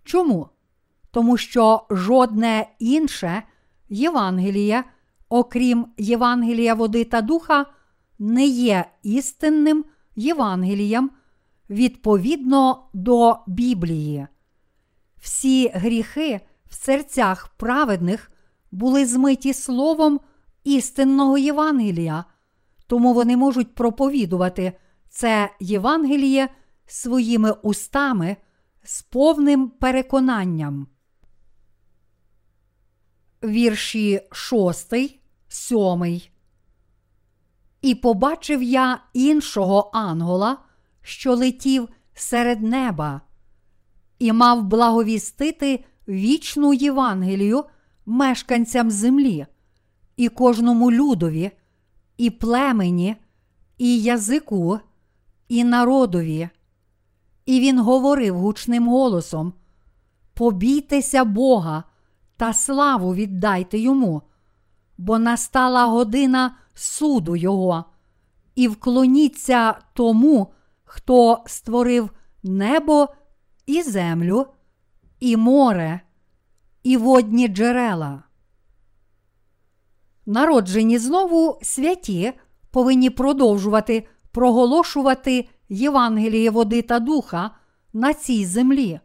Чому? 0.05 0.49
Тому 1.11 1.37
що 1.37 1.87
жодне 1.91 2.67
інше 2.79 3.43
Євангеліє, 3.89 4.85
окрім 5.29 5.87
Євангелія 5.99 6.75
води 6.75 7.05
та 7.05 7.21
духа, 7.21 7.67
не 8.19 8.47
є 8.47 8.85
істинним 9.03 9.85
Євангелієм 10.17 11.11
відповідно 11.71 12.89
до 12.93 13.37
Біблії. 13.47 14.27
Всі 15.21 15.69
гріхи 15.69 16.41
в 16.71 16.75
серцях 16.75 17.49
праведних 17.49 18.31
були 18.73 19.07
змиті 19.07 19.55
словом 19.55 20.21
істинного 20.65 21.39
Євангелія, 21.39 22.25
тому 22.87 23.15
вони 23.15 23.37
можуть 23.37 23.75
проповідувати 23.75 24.73
це 25.09 25.51
Євангеліє 25.61 26.49
своїми 26.87 27.51
устами 27.51 28.37
з 28.85 29.03
повним 29.03 29.69
переконанням. 29.69 30.87
Вірші 33.45 34.21
шостий, 34.33 35.21
сьомий. 35.49 36.31
І 37.83 37.95
побачив 37.95 38.63
я 38.63 39.03
іншого 39.13 39.91
ангела, 39.93 40.59
що 41.03 41.35
летів 41.35 41.89
серед 42.15 42.63
неба, 42.63 43.21
і 44.19 44.33
мав 44.33 44.65
благовістити 44.65 45.85
вічну 46.09 46.75
Євангелію 46.75 47.65
мешканцям 48.07 48.91
землі, 48.91 49.47
і 50.17 50.29
кожному 50.29 50.93
людові, 50.93 51.51
і 52.17 52.31
племені, 52.31 53.17
і 53.79 54.03
язику, 54.03 54.79
і 55.49 55.65
народові. 55.65 56.49
І 57.47 57.61
він 57.61 57.81
говорив 57.81 58.39
гучним 58.39 58.89
голосом: 58.89 59.53
Побійтеся 60.35 61.25
Бога 61.25 61.85
та 62.41 62.53
славу 62.53 63.15
віддайте 63.15 63.79
йому, 63.79 64.23
бо 64.99 65.19
настала 65.19 65.85
година 65.85 66.57
суду 66.75 67.37
Його, 67.37 67.85
і 68.55 68.69
вклоніться 68.69 69.75
тому, 69.95 70.53
хто 70.85 71.43
створив 71.47 72.11
небо 72.43 73.09
і 73.67 73.83
землю, 73.83 74.47
і 75.21 75.37
море, 75.37 76.01
і 76.83 76.97
водні 76.97 77.49
джерела. 77.49 78.23
Народжені 80.27 80.99
знову 80.99 81.59
святі 81.63 82.33
повинні 82.71 83.11
продовжувати 83.11 84.07
проголошувати 84.33 85.49
Євангеліє 85.69 86.51
води 86.51 86.83
та 86.83 87.01
духа 87.01 87.51
на 87.93 88.15
цій 88.15 88.47
землі. 88.47 89.01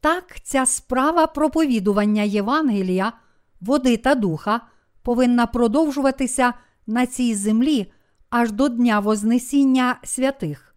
Так, 0.00 0.40
ця 0.42 0.66
справа 0.66 1.26
проповідування 1.26 2.22
Євангелія, 2.22 3.12
води 3.60 3.96
та 3.96 4.14
духа 4.14 4.60
повинна 5.02 5.46
продовжуватися 5.46 6.54
на 6.86 7.06
цій 7.06 7.34
землі 7.34 7.92
аж 8.30 8.52
до 8.52 8.68
Дня 8.68 9.00
Вознесіння 9.00 9.98
святих. 10.04 10.74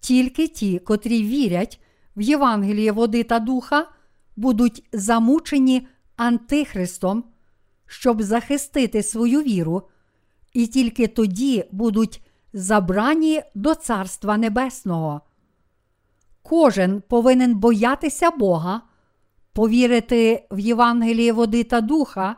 Тільки 0.00 0.48
ті, 0.48 0.78
котрі 0.78 1.22
вірять 1.22 1.80
в 2.16 2.20
Євангеліє 2.20 2.92
води 2.92 3.22
та 3.22 3.38
духа, 3.38 3.88
будуть 4.36 4.84
замучені 4.92 5.86
Антихристом, 6.16 7.24
щоб 7.86 8.22
захистити 8.22 9.02
свою 9.02 9.42
віру, 9.42 9.82
і 10.52 10.66
тільки 10.66 11.06
тоді 11.06 11.64
будуть 11.72 12.22
забрані 12.52 13.42
до 13.54 13.74
Царства 13.74 14.36
Небесного. 14.36 15.20
Кожен 16.46 17.00
повинен 17.00 17.54
боятися 17.54 18.30
Бога, 18.30 18.82
повірити 19.52 20.46
в 20.50 20.58
Євангеліє 20.58 21.32
води 21.32 21.64
та 21.64 21.80
духа 21.80 22.36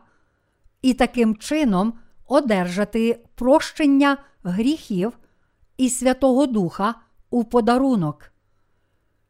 і 0.83 0.95
таким 0.95 1.37
чином 1.37 1.93
одержати 2.27 3.21
прощення 3.35 4.17
гріхів 4.43 5.19
і 5.77 5.91
Святого 5.91 6.47
Духа 6.47 6.95
у 7.31 7.45
подарунок. 7.45 8.33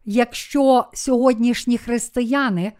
Якщо 0.04 0.84
сьогоднішні 0.92 1.78
християни 1.78 2.72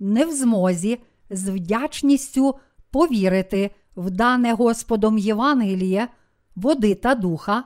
не 0.00 0.24
в 0.24 0.32
змозі 0.32 0.98
з 1.30 1.48
вдячністю 1.48 2.58
повірити 2.90 3.70
в 3.96 4.10
дане 4.10 4.52
Господом 4.52 5.18
Євангеліє, 5.18 6.08
води 6.56 6.94
та 6.94 7.14
духа, 7.14 7.64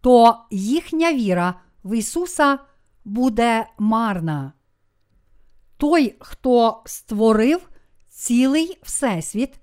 то 0.00 0.38
їхня 0.50 1.12
віра 1.12 1.54
в 1.84 1.96
Ісуса 1.96 2.58
буде 3.04 3.66
марна. 3.78 4.52
Той, 5.76 6.16
хто 6.20 6.82
створив 6.86 7.68
цілий 8.08 8.78
Всесвіт 8.82 9.60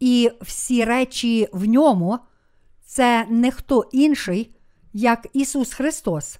і 0.00 0.30
всі 0.40 0.84
речі 0.84 1.48
в 1.52 1.64
ньому, 1.64 2.18
це 2.84 3.26
не 3.30 3.50
хто 3.50 3.88
інший, 3.92 4.56
як 4.92 5.26
Ісус 5.32 5.72
Христос. 5.72 6.38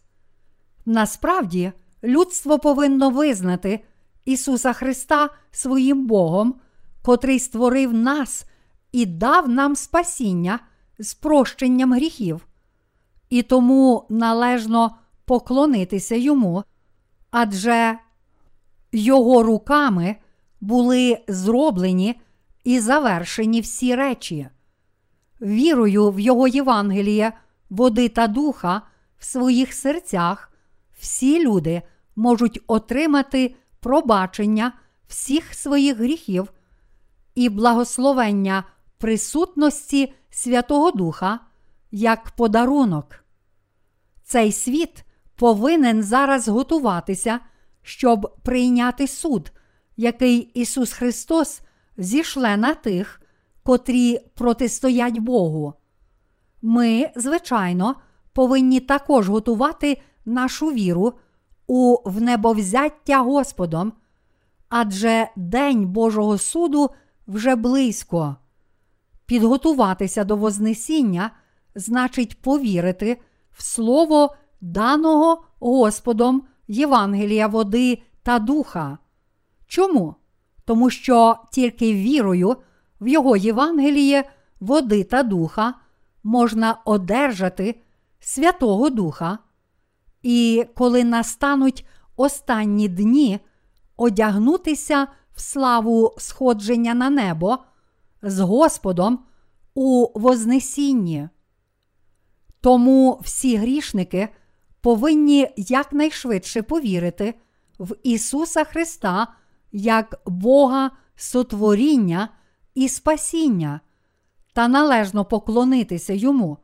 Насправді, 0.86 1.72
людство 2.04 2.58
повинно 2.58 3.10
визнати 3.10 3.84
Ісуса 4.24 4.72
Христа 4.72 5.30
своїм 5.50 6.06
Богом, 6.06 6.54
котрий 7.02 7.38
створив 7.38 7.94
нас 7.94 8.44
і 8.92 9.06
дав 9.06 9.48
нам 9.48 9.76
спасіння 9.76 10.60
з 10.98 11.14
прощенням 11.14 11.92
гріхів, 11.92 12.46
і 13.30 13.42
тому 13.42 14.06
належно 14.10 14.96
поклонитися 15.24 16.14
йому, 16.14 16.64
адже 17.30 17.98
його 18.92 19.42
руками 19.42 20.16
були 20.60 21.18
зроблені 21.28 22.20
і 22.64 22.80
завершені 22.80 23.60
всі 23.60 23.94
речі. 23.94 24.48
Вірою 25.40 26.10
в 26.10 26.20
Його 26.20 26.48
Євангеліє, 26.48 27.32
води 27.70 28.08
та 28.08 28.26
духа 28.26 28.82
в 29.18 29.24
своїх 29.24 29.72
серцях 29.72 30.52
всі 30.98 31.44
люди 31.44 31.82
можуть 32.16 32.60
отримати 32.66 33.54
пробачення 33.80 34.72
всіх 35.08 35.54
своїх 35.54 35.96
гріхів 35.96 36.52
і 37.34 37.48
благословення 37.48 38.64
присутності 38.98 40.12
Святого 40.30 40.90
Духа, 40.90 41.40
як 41.90 42.30
подарунок. 42.30 43.24
Цей 44.22 44.52
світ 44.52 45.04
повинен 45.36 46.02
зараз 46.02 46.48
готуватися, 46.48 47.40
щоб 47.82 48.36
прийняти 48.42 49.06
суд, 49.06 49.52
який 49.96 50.38
Ісус 50.38 50.92
Христос 50.92 51.60
зішле 51.96 52.56
на 52.56 52.74
тих, 52.74 53.20
котрі 53.62 54.18
протистоять 54.34 55.18
Богу. 55.18 55.74
Ми, 56.62 57.10
звичайно, 57.16 57.94
повинні 58.32 58.80
також 58.80 59.28
готувати 59.28 60.00
нашу 60.24 60.66
віру 60.66 61.12
у 61.66 61.96
внебовзяття 62.04 63.20
Господом, 63.20 63.92
адже 64.68 65.28
День 65.36 65.86
Божого 65.86 66.38
суду 66.38 66.90
вже 67.26 67.56
близько. 67.56 68.36
Підготуватися 69.26 70.24
до 70.24 70.36
Вознесіння 70.36 71.30
значить 71.74 72.42
повірити 72.42 73.20
в 73.52 73.62
Слово 73.62 74.34
даного 74.64 75.44
Господом 75.60 76.42
Євангелія 76.68 77.46
води 77.46 78.02
та 78.22 78.38
духа. 78.38 78.98
Чому? 79.66 80.14
Тому 80.64 80.90
що 80.90 81.36
тільки 81.52 81.94
вірою 81.94 82.56
в 83.00 83.08
Його 83.08 83.36
Євангеліє 83.36 84.30
води 84.60 85.04
та 85.04 85.22
духа 85.22 85.74
можна 86.22 86.76
одержати 86.84 87.80
Святого 88.20 88.90
Духа, 88.90 89.38
і 90.22 90.66
коли 90.74 91.04
настануть 91.04 91.86
останні 92.16 92.88
дні, 92.88 93.40
одягнутися 93.96 95.06
в 95.34 95.40
славу 95.40 96.14
сходження 96.18 96.94
на 96.94 97.10
небо 97.10 97.58
з 98.22 98.40
Господом 98.40 99.18
у 99.74 100.20
Вознесінні. 100.20 101.28
Тому 102.60 103.20
всі 103.22 103.56
грішники 103.56 104.28
повинні 104.84 105.48
якнайшвидше 105.56 106.62
повірити 106.62 107.34
в 107.78 107.96
Ісуса 108.02 108.64
Христа 108.64 109.26
як 109.72 110.20
Бога 110.26 110.90
сотворіння 111.16 112.28
і 112.74 112.88
спасіння 112.88 113.80
та 114.52 114.68
належно 114.68 115.24
поклонитися 115.24 116.12
Йому. 116.12 116.58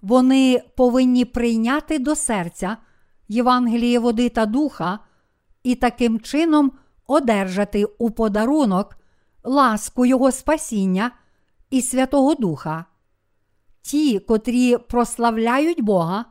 Вони 0.00 0.62
повинні 0.76 1.24
прийняти 1.24 1.98
до 1.98 2.14
серця 2.14 2.76
Євангеліє 3.28 3.98
води 3.98 4.28
та 4.28 4.46
духа 4.46 4.98
і 5.62 5.74
таким 5.74 6.20
чином 6.20 6.72
одержати 7.06 7.84
у 7.84 8.10
подарунок 8.10 8.96
ласку 9.44 10.06
Його 10.06 10.32
спасіння 10.32 11.10
і 11.70 11.82
Святого 11.82 12.34
Духа. 12.34 12.84
Ті, 13.82 14.18
котрі 14.18 14.76
прославляють 14.76 15.82
Бога, 15.82 16.24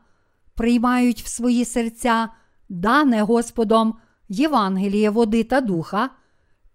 приймають 0.55 1.23
в 1.23 1.27
свої 1.27 1.65
серця 1.65 2.29
дане 2.69 3.21
Господом 3.21 3.95
Євангеліє 4.29 5.09
води 5.09 5.43
та 5.43 5.61
духа 5.61 6.09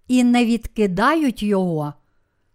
і 0.09 0.25
не 0.25 0.45
відкидають 0.45 1.43
Його, 1.43 1.95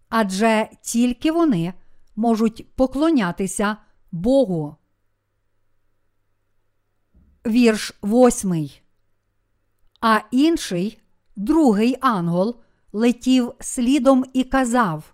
адже 0.10 0.70
тільки 0.82 1.32
вони 1.32 1.74
можуть 2.16 2.76
поклонятися 2.76 3.78
Богу. 4.12 4.76
Вірш 7.48 7.94
восьмий. 8.02 8.82
А 10.02 10.20
інший, 10.32 11.02
другий 11.36 11.98
ангел, 12.02 12.56
летів 12.94 13.54
слідом 13.60 14.26
і 14.34 14.44
казав: 14.44 15.14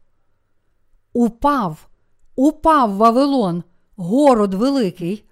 Упав, 1.13 1.89
упав 2.35 2.95
Вавилон, 2.95 3.63
город 3.95 4.53
великий, 4.53 5.29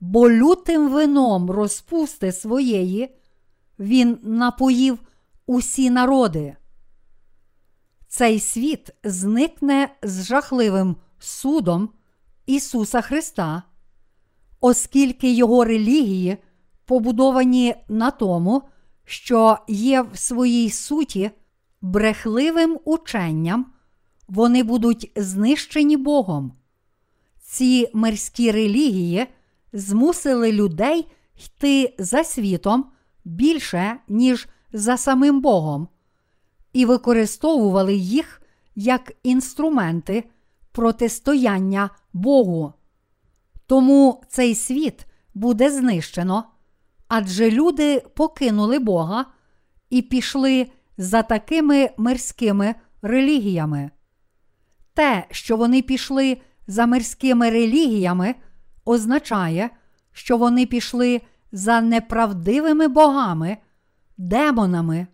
бо 0.00 0.30
лютим 0.30 0.88
вином 0.90 1.50
розпусти 1.50 2.32
своєї, 2.32 3.14
він 3.78 4.18
напоїв 4.22 4.98
усі 5.46 5.90
народи. 5.90 6.56
Цей 8.08 8.40
світ 8.40 8.90
зникне 9.04 9.88
з 10.02 10.24
жахливим 10.24 10.96
судом 11.18 11.88
Ісуса 12.46 13.00
Христа, 13.00 13.62
оскільки 14.60 15.32
Його 15.32 15.64
релігії 15.64 16.36
побудовані 16.84 17.74
на 17.88 18.10
тому, 18.10 18.62
що 19.04 19.58
є 19.68 20.02
в 20.02 20.18
своїй 20.18 20.70
суті 20.70 21.30
брехливим 21.80 22.78
ученням, 22.84 23.66
вони 24.28 24.62
будуть 24.62 25.12
знищені 25.16 25.96
Богом. 25.96 26.52
Ці 27.40 27.90
мирські 27.92 28.50
релігії 28.50 29.26
змусили 29.76 30.52
людей 30.52 31.08
йти 31.44 31.94
за 31.98 32.24
світом 32.24 32.86
більше, 33.24 33.96
ніж 34.08 34.48
за 34.72 34.96
самим 34.96 35.40
Богом, 35.40 35.88
і 36.72 36.84
використовували 36.84 37.94
їх 37.94 38.42
як 38.74 39.12
інструменти 39.22 40.24
протистояння 40.72 41.90
Богу. 42.12 42.72
Тому 43.66 44.22
цей 44.28 44.54
світ 44.54 45.06
буде 45.34 45.70
знищено, 45.70 46.44
адже 47.08 47.50
люди 47.50 48.02
покинули 48.14 48.78
Бога 48.78 49.26
і 49.90 50.02
пішли 50.02 50.66
за 50.98 51.22
такими 51.22 51.90
мирськими 51.96 52.74
релігіями. 53.02 53.90
Те, 54.94 55.26
що 55.30 55.56
вони 55.56 55.82
пішли 55.82 56.38
за 56.66 56.86
мирськими 56.86 57.50
релігіями, 57.50 58.34
означає, 58.86 59.70
що 60.12 60.36
вони 60.36 60.66
пішли 60.66 61.20
за 61.52 61.80
неправдивими 61.80 62.88
богами, 62.88 63.56
демонами. 64.16 65.06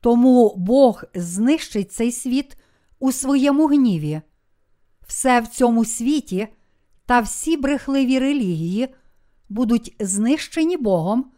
Тому 0.00 0.54
Бог 0.56 1.04
знищить 1.14 1.92
цей 1.92 2.12
світ 2.12 2.56
у 2.98 3.12
своєму 3.12 3.66
гніві. 3.66 4.20
Все 5.06 5.40
в 5.40 5.46
цьому 5.46 5.84
світі 5.84 6.48
та 7.06 7.20
всі 7.20 7.56
брехливі 7.56 8.18
релігії 8.18 8.94
будуть 9.48 9.96
знищені 10.00 10.76
Богом 10.76 11.30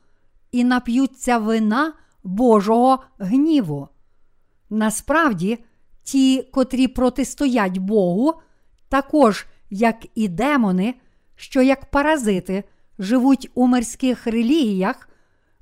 і 0.52 0.64
нап'ються 0.64 1.38
вина 1.38 1.92
Божого 2.24 3.04
гніву. 3.18 3.88
Насправді, 4.70 5.58
ті, 6.02 6.42
котрі 6.42 6.88
протистоять 6.88 7.78
Богу, 7.78 8.34
також, 8.88 9.46
як 9.70 10.06
і 10.14 10.28
демони, 10.28 10.94
що 11.36 11.62
як 11.62 11.90
паразити 11.90 12.64
живуть 12.98 13.50
у 13.54 13.66
мирських 13.66 14.26
релігіях, 14.26 15.08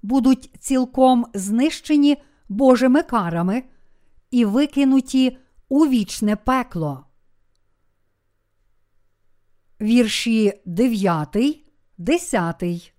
будуть 0.03 0.51
цілком 0.59 1.27
знищені 1.35 2.17
Божими 2.49 3.03
карами 3.03 3.63
і 4.31 4.45
викинуті 4.45 5.39
у 5.69 5.87
вічне 5.87 6.37
пекло. 6.37 7.07
Вірші 9.81 10.53
9, 10.65 11.37
10. 11.99 12.93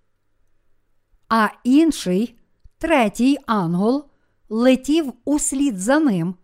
А 1.29 1.49
інший, 1.63 2.39
третій 2.77 3.37
ангел, 3.45 4.09
летів 4.49 5.13
услід 5.25 5.79
за 5.79 5.99
ним, 5.99 6.35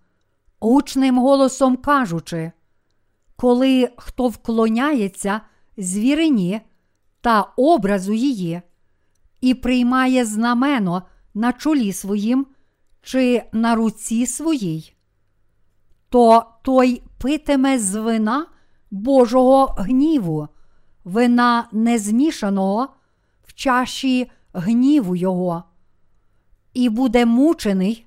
гучним 0.59 1.17
голосом 1.19 1.77
кажучи, 1.77 2.51
коли 3.35 3.89
хто 3.97 4.27
вклоняється 4.27 5.41
звірині 5.81 6.61
та 7.21 7.41
образу 7.41 8.13
її, 8.13 8.61
і 9.41 9.53
приймає 9.53 10.25
знамено 10.25 11.03
на 11.33 11.53
чолі 11.53 11.93
своїм 11.93 12.47
чи 13.01 13.43
на 13.53 13.75
руці 13.75 14.25
своїй, 14.25 14.93
то 16.09 16.45
той 16.61 17.03
питиме 17.17 17.79
з 17.79 17.95
вина 17.95 18.45
Божого 18.91 19.75
гніву, 19.77 20.47
вина 21.03 21.67
незмішаного 21.71 22.87
в 23.43 23.53
чаші 23.53 24.31
гніву 24.53 25.15
Його, 25.15 25.63
і 26.73 26.89
буде 26.89 27.25
мучений 27.25 28.05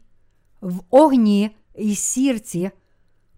в 0.60 0.80
огні 0.90 1.50
і 1.74 1.94
сірці 1.94 2.70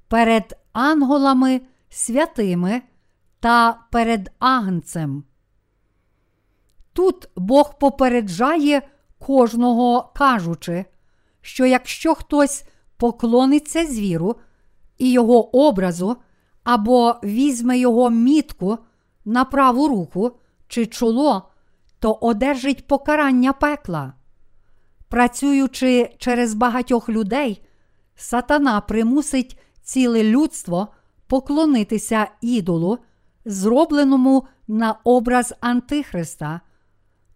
перед 0.09 0.59
анголами 0.72 1.61
святими 1.88 2.83
та 3.40 3.79
перед 3.90 4.33
агнцем. 4.38 5.25
Тут 6.92 7.29
Бог 7.37 7.79
попереджає 7.79 8.83
кожного, 9.18 10.12
кажучи, 10.14 10.85
що 11.40 11.66
якщо 11.66 12.14
хтось 12.14 12.64
поклониться 12.96 13.87
звіру 13.87 14.37
і 14.99 15.12
його 15.12 15.66
образу, 15.66 16.16
або 16.64 17.16
візьме 17.25 17.79
його 17.79 18.11
мітку 18.11 18.79
на 19.25 19.44
праву 19.44 19.88
руку 19.88 20.33
чи 20.68 20.87
чоло, 20.87 21.49
то 21.99 22.12
одержить 22.12 22.87
покарання 22.87 23.53
пекла. 23.53 24.12
Працюючи 25.09 26.14
через 26.18 26.55
багатьох 26.55 27.09
людей, 27.09 27.62
сатана 28.16 28.81
примусить 28.81 29.59
ціле 29.83 30.22
людство 30.25 30.88
поклонитися 31.27 32.29
ідолу, 32.40 32.99
зробленому 33.46 34.46
на 34.68 34.94
образ 35.04 35.54
Антихриста, 35.61 36.61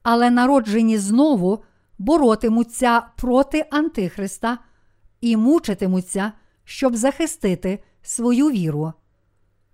але 0.03 0.31
народжені 0.31 0.99
знову 0.99 1.65
боротимуться 1.99 3.03
проти 3.17 3.67
Антихриста 3.71 4.59
і 5.21 5.37
мучитимуться, 5.37 6.33
щоб 6.65 6.97
захистити 6.97 7.83
свою 8.03 8.51
віру. 8.51 8.93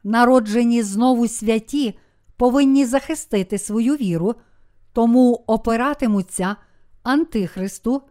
Народжені 0.05 0.83
знову 0.83 1.29
святі 1.29 1.99
повинні 2.37 2.85
захистити 2.85 3.59
свою 3.59 3.94
віру, 3.94 4.35
тому 4.92 5.44
опиратимуться 5.46 6.57
Антихристу 7.03 8.03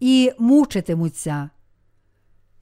і 0.00 0.32
мучитимуться. 0.38 1.50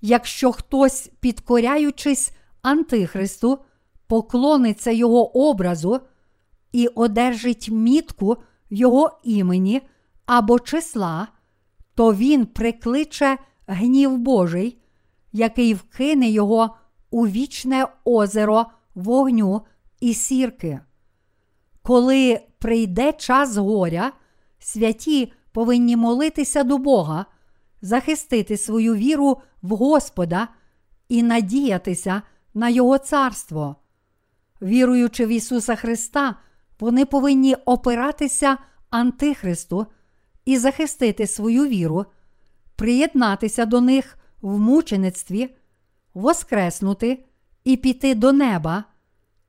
Якщо 0.01 0.53
хтось, 0.53 1.11
підкоряючись 1.21 2.33
Антихристу, 2.63 3.59
поклониться 4.07 4.91
його 4.91 5.39
образу 5.49 6.01
і 6.73 6.87
одержить 6.87 7.69
мітку 7.71 8.37
його 8.71 9.19
імені 9.23 9.83
або 10.27 10.59
числа, 10.59 11.29
то 11.95 12.15
він 12.15 12.47
прикличе 12.47 13.39
гнів 13.67 14.19
Божий, 14.19 14.79
який 15.33 15.75
вкине 15.75 16.29
його 16.29 16.77
у 17.11 17.27
вічне 17.27 17.87
озеро 18.05 18.67
вогню 18.95 19.63
і 20.01 20.15
сірки. 20.15 20.81
Коли 21.83 22.41
прийде 22.59 23.13
час 23.13 23.57
горя, 23.57 24.13
святі 24.59 25.33
повинні 25.53 25.97
молитися 25.97 26.65
до 26.65 26.79
Бога, 26.79 27.27
захистити 27.83 28.57
свою 28.57 28.95
віру 28.95 29.41
в 29.63 29.69
Господа 29.69 30.49
і 31.09 31.23
надіятися 31.23 32.23
на 32.55 32.69
Його 32.69 32.99
царство. 32.99 33.77
Віруючи 34.63 35.27
в 35.27 35.29
Ісуса 35.29 35.77
Христа, 35.77 36.37
вони 36.81 37.05
повинні 37.05 37.55
опиратися 37.55 38.59
Антихристу 38.91 39.87
і 40.45 40.59
захистити 40.59 41.27
свою 41.27 41.67
віру, 41.67 42.07
приєднатися 42.77 43.67
до 43.67 43.81
них 43.81 44.19
в 44.43 44.59
мучеництві, 44.59 45.57
воскреснути 46.15 47.25
і 47.65 47.77
піти 47.77 48.15
до 48.15 48.33
неба, 48.33 48.85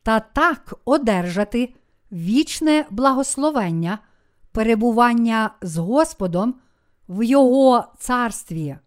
та 0.03 0.19
так 0.19 0.73
одержати 0.85 1.73
вічне 2.11 2.85
благословення, 2.89 3.99
перебування 4.51 5.51
з 5.61 5.77
Господом 5.77 6.55
в 7.07 7.23
Його 7.23 7.93
царстві. 7.99 8.77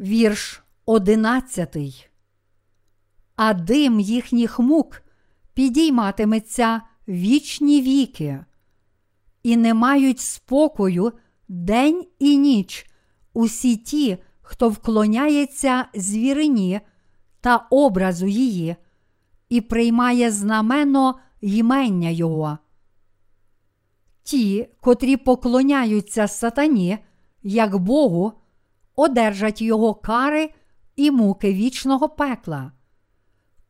Вірш 0.00 0.62
одинадцятий. 0.86 2.08
А 3.36 3.54
дим 3.54 4.00
їхніх 4.00 4.58
мук 4.58 5.02
підійматиметься 5.54 6.82
вічні 7.08 7.82
віки, 7.82 8.44
і 9.42 9.56
не 9.56 9.74
мають 9.74 10.20
спокою 10.20 11.12
день 11.48 12.06
і 12.18 12.36
ніч 12.36 12.90
усі 13.32 13.76
ті, 13.76 14.18
хто 14.40 14.68
вклоняється 14.68 15.84
звірині 15.94 16.80
та 17.40 17.56
образу 17.70 18.26
її, 18.26 18.76
і 19.48 19.60
приймає 19.60 20.30
знамено 20.30 21.18
ймення 21.40 22.10
Його. 22.10 22.58
Ті, 24.22 24.68
котрі 24.80 25.16
поклоняються 25.16 26.28
сатані, 26.28 26.98
як 27.42 27.76
Богу, 27.76 28.32
одержать 28.96 29.62
його 29.62 29.94
кари 29.94 30.50
і 30.96 31.10
муки 31.10 31.52
вічного 31.52 32.08
пекла. 32.08 32.72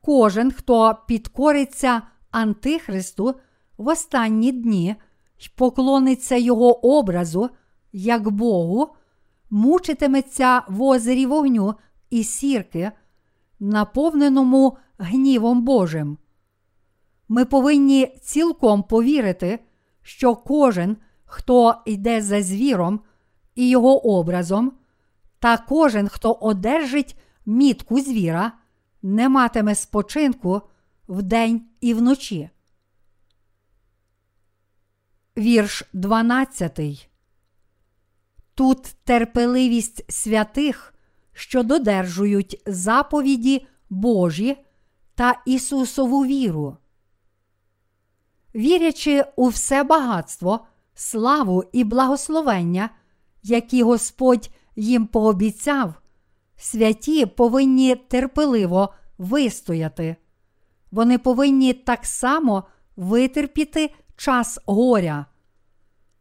Кожен, 0.07 0.53
хто 0.53 0.97
підкориться 1.07 2.03
Антихристу 2.31 3.35
в 3.79 3.89
останні 3.89 4.53
дні 4.53 4.97
й 5.39 5.51
поклониться 5.57 6.37
Його 6.37 6.97
образу, 6.97 7.51
як 7.93 8.31
Богу, 8.31 8.89
мучитиметься 9.51 10.63
в 10.69 10.83
озері 10.83 11.27
вогню 11.27 11.75
і 12.11 12.25
сірки, 12.25 12.93
наповненому 13.61 14.77
гнівом 14.99 15.63
Божим. 15.63 16.19
Ми 17.29 17.45
повинні 17.45 18.07
цілком 18.23 18.83
повірити, 18.83 19.59
що 20.03 20.35
кожен, 20.35 20.97
хто 21.25 21.75
йде 21.87 22.23
за 22.23 22.43
звіром 22.43 23.01
і 23.55 23.69
його 23.69 24.07
образом, 24.19 24.73
та 25.39 25.59
кожен, 25.59 26.09
хто 26.09 26.33
одержить 26.33 27.17
мітку 27.47 28.01
звіра, 28.01 28.53
не 29.03 29.29
матиме 29.29 29.75
спочинку 29.75 30.63
вдень 31.09 31.63
і 31.81 31.95
вночі. 31.95 32.51
Вірш 35.39 35.83
12. 35.93 37.09
Тут 38.55 38.83
терпеливість 39.05 40.13
святих, 40.13 40.95
що 41.33 41.63
додержують 41.63 42.63
заповіді 42.67 43.67
Божі 43.91 44.57
та 45.15 45.43
Ісусову 45.47 46.27
віру. 46.27 46.77
Вірячи 48.55 49.25
у 49.37 49.49
все 49.49 49.85
багатство, 49.85 50.67
славу 50.95 51.65
і 51.73 51.85
благословення, 51.85 52.91
які 53.43 53.83
Господь 53.83 54.51
їм 54.77 55.07
пообіцяв, 55.07 55.95
святі 56.57 57.27
повинні 57.27 57.95
терпеливо 57.95 58.95
вистояти. 59.19 60.17
Вони 60.91 61.19
повинні 61.19 61.73
так 61.73 62.07
само 62.07 62.65
витерпіти 62.97 63.95
час 64.17 64.61
горя. 64.67 65.27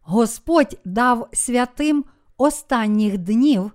Господь 0.02 0.80
дав 0.86 1.30
святим 1.34 2.06
останніх 2.38 3.18
днів 3.18 3.72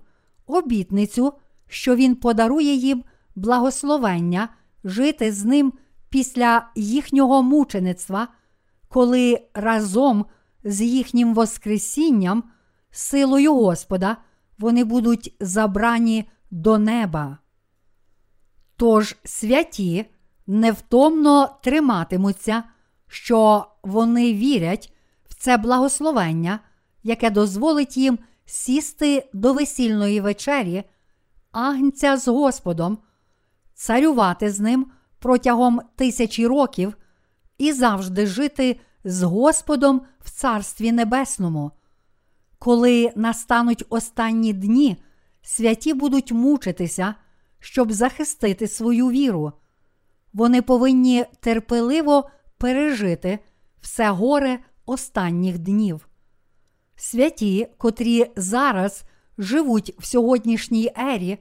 обітницю, 0.47 1.33
що 1.67 1.95
Він 1.95 2.15
подарує 2.15 2.75
їм 2.75 3.03
благословення 3.35 4.49
жити 4.83 5.31
з 5.31 5.45
ним 5.45 5.73
після 6.09 6.67
їхнього 6.75 7.43
мучеництва, 7.43 8.27
коли 8.87 9.41
разом 9.53 10.25
з 10.63 10.81
їхнім 10.81 11.33
Воскресінням, 11.33 12.43
силою 12.91 13.53
Господа, 13.53 14.17
вони 14.59 14.83
будуть 14.83 15.35
забрані 15.39 16.29
до 16.51 16.77
неба. 16.77 17.37
Тож 18.75 19.15
святі 19.23 20.05
невтомно 20.47 21.49
триматимуться, 21.63 22.63
що 23.07 23.67
вони 23.83 24.33
вірять 24.33 24.93
в 25.29 25.35
це 25.35 25.57
благословення, 25.57 26.59
яке 27.03 27.29
дозволить 27.29 27.97
їм 27.97 28.19
сісти 28.45 29.29
до 29.33 29.53
весільної 29.53 30.21
вечері, 30.21 30.83
агнця 31.51 32.17
з 32.17 32.27
Господом, 32.27 32.97
царювати 33.73 34.51
з 34.51 34.59
ним 34.59 34.91
протягом 35.19 35.81
тисячі 35.95 36.47
років 36.47 36.97
і 37.57 37.73
завжди 37.73 38.27
жити 38.27 38.79
з 39.03 39.23
Господом 39.23 40.01
в 40.19 40.29
Царстві 40.29 40.91
Небесному. 40.91 41.71
Коли 42.59 43.11
настануть 43.15 43.83
останні 43.89 44.53
дні, 44.53 44.97
святі 45.41 45.93
будуть 45.93 46.31
мучитися, 46.31 47.15
щоб 47.59 47.91
захистити 47.91 48.67
свою 48.67 49.09
віру. 49.09 49.51
Вони 50.33 50.61
повинні 50.61 51.25
терпеливо 51.39 52.29
пережити 52.57 53.39
все 53.81 54.09
горе 54.09 54.59
останніх 54.85 55.59
днів. 55.59 56.07
Святі, 56.95 57.67
котрі 57.77 58.25
зараз 58.35 59.03
живуть 59.37 59.95
в 59.99 60.05
сьогоднішній 60.05 60.91
ері, 60.95 61.37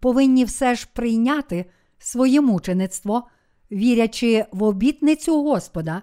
повинні 0.00 0.44
все 0.44 0.74
ж 0.74 0.88
прийняти 0.92 1.64
своє 1.98 2.40
мучеництво, 2.40 3.28
вірячи 3.72 4.46
в 4.52 4.62
обітницю 4.62 5.42
Господа, 5.42 6.02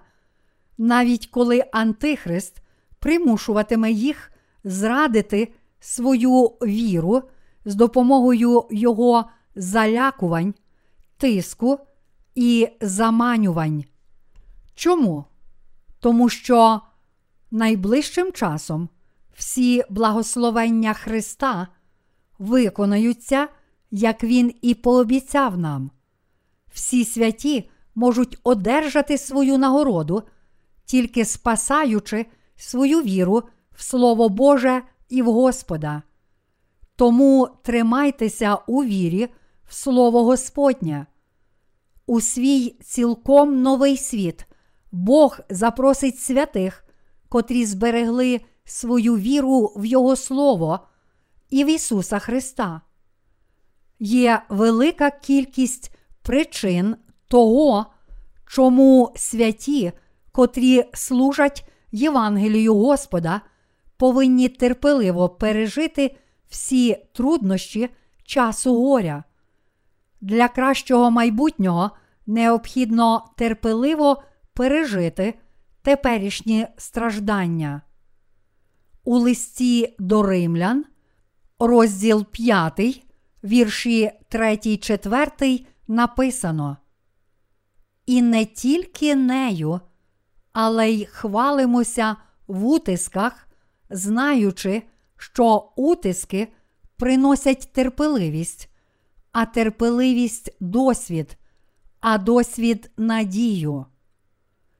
навіть 0.78 1.26
коли 1.26 1.64
Антихрист 1.72 2.62
примушуватиме 2.98 3.90
їх 3.90 4.32
зрадити 4.64 5.52
свою 5.82 6.44
віру 6.46 7.22
з 7.64 7.74
допомогою 7.74 8.66
його 8.70 9.24
залякувань, 9.56 10.54
тиску 11.16 11.78
і 12.34 12.68
заманювань. 12.80 13.84
Чому? 14.74 15.24
Тому 16.00 16.28
що 16.28 16.80
найближчим 17.50 18.32
часом 18.32 18.88
всі 19.34 19.84
благословення 19.90 20.94
Христа 20.94 21.68
виконаються, 22.38 23.48
як 23.90 24.24
Він 24.24 24.54
і 24.62 24.74
пообіцяв 24.74 25.58
нам. 25.58 25.90
Всі 26.72 27.04
святі 27.04 27.70
можуть 27.94 28.38
одержати 28.42 29.18
свою 29.18 29.58
нагороду, 29.58 30.22
тільки 30.84 31.24
спасаючи 31.24 32.26
свою 32.56 33.02
віру 33.02 33.42
в 33.76 33.82
Слово 33.82 34.28
Боже 34.28 34.82
і 35.12 35.22
в 35.22 35.32
Господа. 35.32 36.02
Тому 36.96 37.48
тримайтеся 37.62 38.54
у 38.54 38.84
вірі 38.84 39.28
в 39.68 39.74
Слово 39.74 40.24
Господнє. 40.24 41.06
у 42.06 42.20
свій 42.20 42.68
цілком 42.70 43.62
новий 43.62 43.96
світ 43.96 44.46
Бог 44.92 45.38
запросить 45.50 46.18
святих, 46.18 46.84
котрі 47.28 47.64
зберегли 47.66 48.40
свою 48.64 49.16
віру 49.16 49.72
в 49.76 49.84
Його 49.84 50.16
Слово 50.16 50.80
і 51.50 51.64
в 51.64 51.66
Ісуса 51.66 52.18
Христа. 52.18 52.80
Є 53.98 54.42
велика 54.48 55.10
кількість 55.10 55.96
причин 56.22 56.96
того, 57.28 57.86
чому 58.46 59.12
святі, 59.16 59.92
котрі 60.32 60.84
служать 60.94 61.68
Євангелію 61.92 62.74
Господа, 62.74 63.40
повинні 64.02 64.48
терпеливо 64.48 65.28
пережити 65.28 66.16
всі 66.48 66.96
труднощі 67.12 67.88
часу 68.24 68.82
горя. 68.82 69.24
Для 70.20 70.48
кращого 70.48 71.10
майбутнього 71.10 71.90
необхідно 72.26 73.24
терпеливо 73.36 74.22
пережити 74.54 75.34
теперішні 75.82 76.66
страждання. 76.76 77.82
У 79.04 79.18
листі 79.18 79.94
до 79.98 80.22
римлян, 80.22 80.84
розділ 81.58 82.24
5, 82.24 83.04
вірші 83.44 84.10
3, 84.28 84.76
4 84.76 85.60
написано. 85.88 86.76
І 88.06 88.22
не 88.22 88.44
тільки 88.44 89.14
нею, 89.14 89.80
але 90.52 90.90
й 90.90 91.04
хвалимося 91.04 92.16
в 92.46 92.66
утисках, 92.66 93.48
знаючи, 93.92 94.82
що 95.16 95.72
утиски 95.76 96.48
приносять 96.96 97.68
терпеливість, 97.72 98.68
а 99.32 99.46
терпеливість 99.46 100.56
досвід, 100.60 101.36
а 102.00 102.18
досвід 102.18 102.90
надію. 102.96 103.86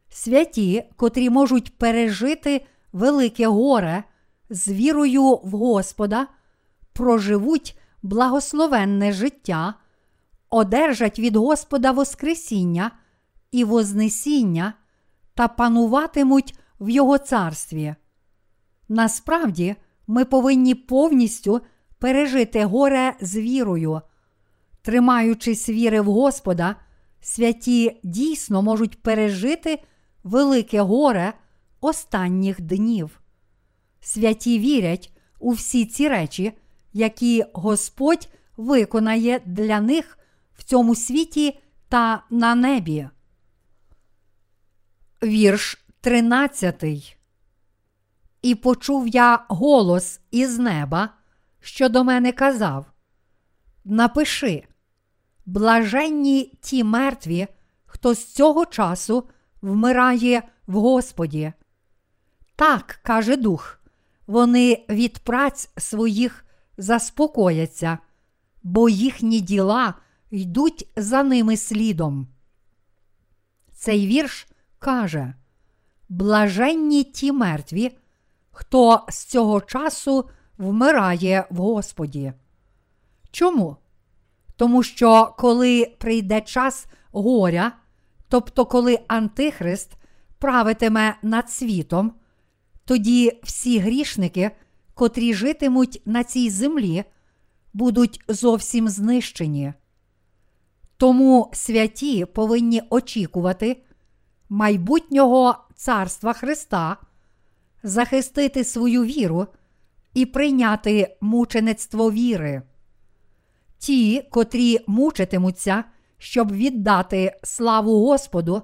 Святі, 0.09 0.85
котрі 0.97 1.31
можуть 1.31 1.79
пережити 1.79 2.67
велике 2.93 3.47
горе 3.47 4.05
з 4.51 4.69
вірою 4.69 5.41
в 5.45 5.51
Господа, 5.51 6.27
проживуть 6.93 7.79
благословенне 8.03 9.13
життя, 9.13 9.75
одержать 10.51 11.19
від 11.19 11.37
Господа 11.37 11.91
Воскресіння 11.91 12.91
і 13.53 13.65
Вознесіння 13.65 14.75
та 15.35 15.49
пануватимуть 15.49 16.59
в 16.81 16.89
Його 16.89 17.19
царстві. 17.19 17.95
Насправді, 18.93 19.77
ми 20.07 20.25
повинні 20.25 20.75
повністю 20.75 21.61
пережити 21.99 22.65
горе 22.65 23.15
з 23.21 23.37
вірою. 23.37 24.01
Тримаючись 24.83 25.69
віри 25.69 26.01
в 26.01 26.05
Господа, 26.05 26.77
святі 27.21 28.01
дійсно 28.03 28.63
можуть 28.63 29.03
пережити 29.03 29.83
велике 30.25 30.81
горе 30.81 31.33
останніх 31.81 32.61
днів. 32.61 33.21
Святі 34.01 34.59
вірять 34.59 35.13
у 35.39 35.51
всі 35.51 35.87
ці 35.87 36.09
речі, 36.09 36.53
які 36.93 37.45
Господь 37.53 38.29
виконає 38.57 39.41
для 39.47 39.81
них 39.81 40.19
в 40.55 40.65
цьому 40.65 40.95
світі 40.95 41.59
та 41.89 42.25
на 42.31 42.55
небі. 42.55 43.09
Вірш 45.23 45.85
13. 46.01 47.17
І 48.43 48.55
почув 48.55 49.09
я 49.09 49.45
голос 49.49 50.21
із 50.31 50.59
неба, 50.59 51.09
що 51.61 51.89
до 51.89 52.05
мене 52.05 52.33
казав: 52.33 52.87
Напиши, 53.85 54.65
блаженні 55.47 56.53
ті 56.61 56.85
мертві, 56.85 57.47
хто 57.85 58.15
з 58.15 58.33
цього 58.33 58.67
часу 58.67 59.29
вмирає 59.63 60.43
в 60.67 60.75
Господі. 60.75 61.53
Так, 62.57 63.01
каже 63.03 63.37
дух, 63.37 63.81
вони 64.27 64.85
від 64.89 65.19
праць 65.19 65.71
своїх 65.77 66.45
заспокояться, 66.79 67.99
бо 68.63 68.89
їхні 68.89 69.41
діла 69.41 69.95
йдуть 70.31 70.89
за 70.97 71.23
ними 71.23 71.57
слідом. 71.57 72.29
Цей 73.75 74.07
вірш 74.07 74.47
каже: 74.79 75.35
Блаженні 76.09 77.05
ті 77.05 77.33
мертві, 77.33 77.99
хто 78.53 79.05
з 79.09 79.25
цього 79.25 79.61
часу 79.61 80.29
вмирає 80.59 81.47
в 81.51 81.57
Господі. 81.57 82.33
Чому? 83.31 83.77
Тому 84.57 84.83
що 84.83 85.35
коли 85.39 85.93
прийде 85.99 86.41
час 86.41 86.87
горя, 87.13 87.73
тобто 88.29 88.67
коли 88.67 88.99
Антихрист 89.09 89.91
правитиме 90.39 91.17
над 91.23 91.51
світом, 91.51 92.13
тоді 92.85 93.41
всі 93.43 93.79
грішники, 93.79 94.51
котрі 94.95 95.35
житимуть 95.35 96.03
на 96.05 96.25
цій 96.25 96.51
землі, 96.51 97.05
будуть 97.73 98.21
зовсім 98.29 98.89
знищені. 98.89 99.73
Тому 100.97 101.51
святі 101.53 102.25
повинні 102.25 102.83
очікувати 102.91 103.83
майбутнього 104.49 105.57
Царства 105.75 106.33
Христа, 106.33 106.97
захистити 107.83 108.65
свою 108.65 109.05
віру 109.05 109.47
і 110.15 110.27
прийняти 110.27 111.17
мучеництво 111.21 112.11
віри. 112.11 112.63
Ті, 113.79 114.23
котрі 114.31 114.79
мучитимуться, 114.87 115.85
щоб 116.19 116.53
віддати 116.53 117.33
славу 117.43 118.07
Господу, 118.07 118.63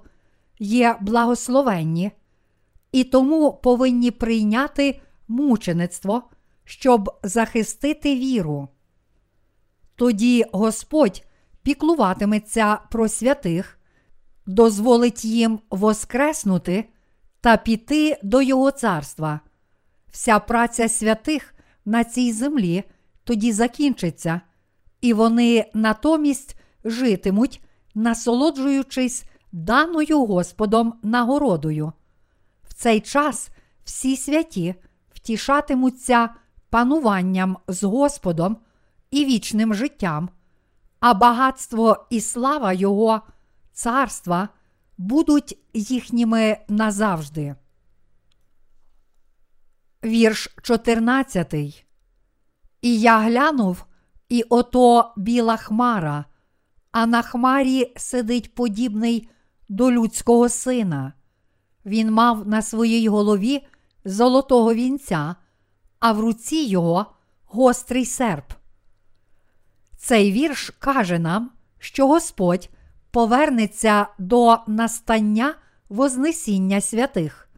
є 0.59 0.97
благословенні, 1.01 2.11
і 2.93 3.05
тому 3.05 3.53
повинні 3.53 4.11
прийняти 4.11 5.01
мучеництво, 5.29 6.23
щоб 6.65 7.11
захистити 7.23 8.15
віру. 8.15 8.69
Тоді 9.97 10.45
Господь 10.53 11.25
піклуватиметься 11.63 12.79
про 12.91 13.09
святих, 13.09 13.79
дозволить 14.47 15.25
їм 15.25 15.61
воскреснути 15.71 16.85
та 17.41 17.57
піти 17.57 18.19
до 18.23 18.43
Його 18.43 18.71
царства. 18.71 19.41
Вся 20.11 20.39
праця 20.39 20.89
святих 20.89 21.55
на 21.85 22.05
цій 22.05 22.33
землі 22.33 22.85
тоді 23.25 23.53
закінчиться, 23.53 24.41
і 25.01 25.13
вони 25.13 25.71
натомість 25.75 26.57
житимуть, 26.85 27.63
насолоджуючись 27.95 29.25
даною 29.53 30.25
Господом 30.25 30.95
нагородою. 31.03 31.93
В 32.69 32.75
цей 32.75 33.01
час 33.01 33.49
всі 33.85 34.17
святі 34.17 34.75
втішатимуться 35.15 36.29
пануванням 36.71 37.57
з 37.69 37.85
Господом 37.85 38.57
і 39.11 39.25
вічним 39.25 39.75
життям, 39.75 40.29
а 41.01 41.15
багатство 41.15 42.07
і 42.11 42.21
слава 42.21 42.73
Його 42.73 43.21
царства 43.73 44.49
будуть 44.99 45.59
їхніми 45.75 46.57
назавжди. 46.69 47.55
Вірш 50.05 50.49
14. 50.63 51.55
І 52.83 53.01
я 53.01 53.19
глянув, 53.19 53.85
і 54.29 54.43
ото 54.43 55.13
біла 55.17 55.57
хмара, 55.57 56.25
а 56.93 57.07
на 57.07 57.23
хмарі 57.23 57.93
сидить 57.97 58.55
подібний 58.55 59.29
до 59.69 59.93
людського 59.93 60.49
сина. 60.49 61.13
Він 61.87 62.13
мав 62.13 62.49
на 62.49 62.63
своїй 62.63 63.09
голові 63.09 63.67
золотого 64.05 64.75
вінця, 64.75 65.37
а 65.99 66.13
в 66.13 66.21
руці 66.21 66.57
його 66.57 67.07
гострий 67.47 68.05
серп. 68.05 68.53
Цей 69.97 70.33
вірш 70.33 70.71
каже 70.79 71.19
нам, 71.19 71.51
що 71.79 72.09
Господь 72.09 72.71
повернеться 73.11 74.07
до 74.19 74.59
настання 74.67 75.55
Вознесіння 75.89 76.81
святих. 76.81 77.49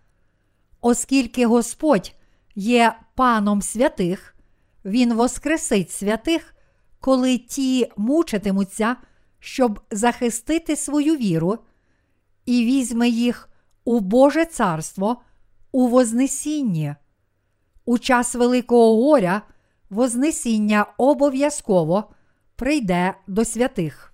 Оскільки 0.81 1.47
Господь 1.47 2.15
є 2.55 2.95
паном 3.15 3.63
святих, 3.63 4.37
Він 4.85 5.15
воскресить 5.15 5.91
святих, 5.91 6.55
коли 7.01 7.39
ті 7.39 7.93
мучитимуться, 7.97 8.97
щоб 9.39 9.81
захистити 9.91 10.77
свою 10.77 11.17
віру, 11.17 11.59
і 12.47 12.65
візьме 12.65 13.09
їх 13.09 13.49
у 13.85 14.01
Боже 14.01 14.45
царство 14.45 15.21
у 15.73 15.89
Вознесінні. 15.89 16.95
У 17.85 17.99
час 17.99 18.35
Великого 18.35 19.03
горя 19.03 19.43
Вознесіння 19.91 20.87
обов'язково 20.99 22.11
прийде 22.57 23.15
до 23.27 23.45
святих. 23.45 24.10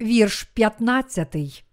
Вірш 0.00 0.42
15. 0.42 1.64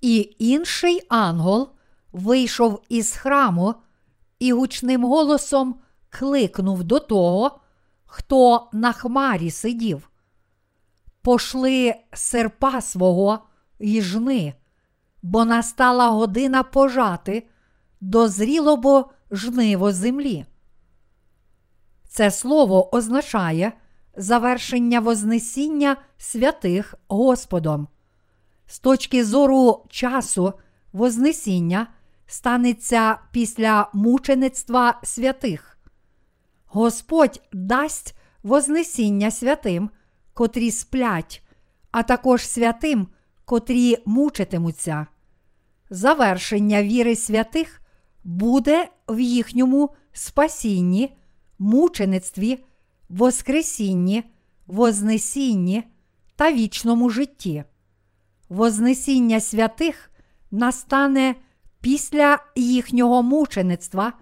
І 0.00 0.36
інший 0.38 1.00
ангел 1.08 1.70
вийшов 2.12 2.82
із 2.88 3.12
храму 3.12 3.74
і 4.38 4.52
гучним 4.52 5.04
голосом 5.04 5.80
кликнув 6.10 6.84
до 6.84 6.98
того, 6.98 7.60
хто 8.04 8.68
на 8.72 8.92
хмарі 8.92 9.50
сидів. 9.50 10.10
пошли 11.22 11.94
серпа 12.12 12.80
свого 12.80 13.38
і 13.78 14.02
жни, 14.02 14.54
бо 15.22 15.44
настала 15.44 16.08
година 16.08 16.62
пожати, 16.62 17.48
дозріло 18.00 18.76
бо 18.76 19.10
жниво 19.30 19.92
землі. 19.92 20.44
Це 22.08 22.30
слово 22.30 22.94
означає 22.94 23.72
завершення 24.16 25.00
Вознесіння 25.00 25.96
святих 26.18 26.94
Господом. 27.08 27.88
З 28.66 28.78
точки 28.78 29.24
зору 29.24 29.84
часу 29.88 30.52
Вознесіння 30.92 31.86
станеться 32.26 33.18
після 33.32 33.88
мучеництва 33.92 35.00
святих. 35.02 35.78
Господь 36.66 37.42
дасть 37.52 38.14
Вознесіння 38.42 39.30
святим, 39.30 39.90
котрі 40.34 40.70
сплять, 40.70 41.42
а 41.90 42.02
також 42.02 42.48
святим, 42.48 43.08
котрі 43.44 43.96
мучитимуться. 44.06 45.06
Завершення 45.90 46.82
віри 46.82 47.16
святих 47.16 47.80
буде 48.24 48.88
в 49.08 49.20
їхньому 49.20 49.90
спасінні, 50.12 51.16
мучеництві, 51.58 52.64
Воскресінні, 53.12 54.24
Вознесінні 54.66 55.84
та 56.36 56.52
вічному 56.52 57.10
житті. 57.10 57.64
Вознесіння 58.48 59.40
святих 59.40 60.10
настане 60.50 61.34
після 61.80 62.38
їхнього 62.56 63.22
мучеництва 63.22 64.12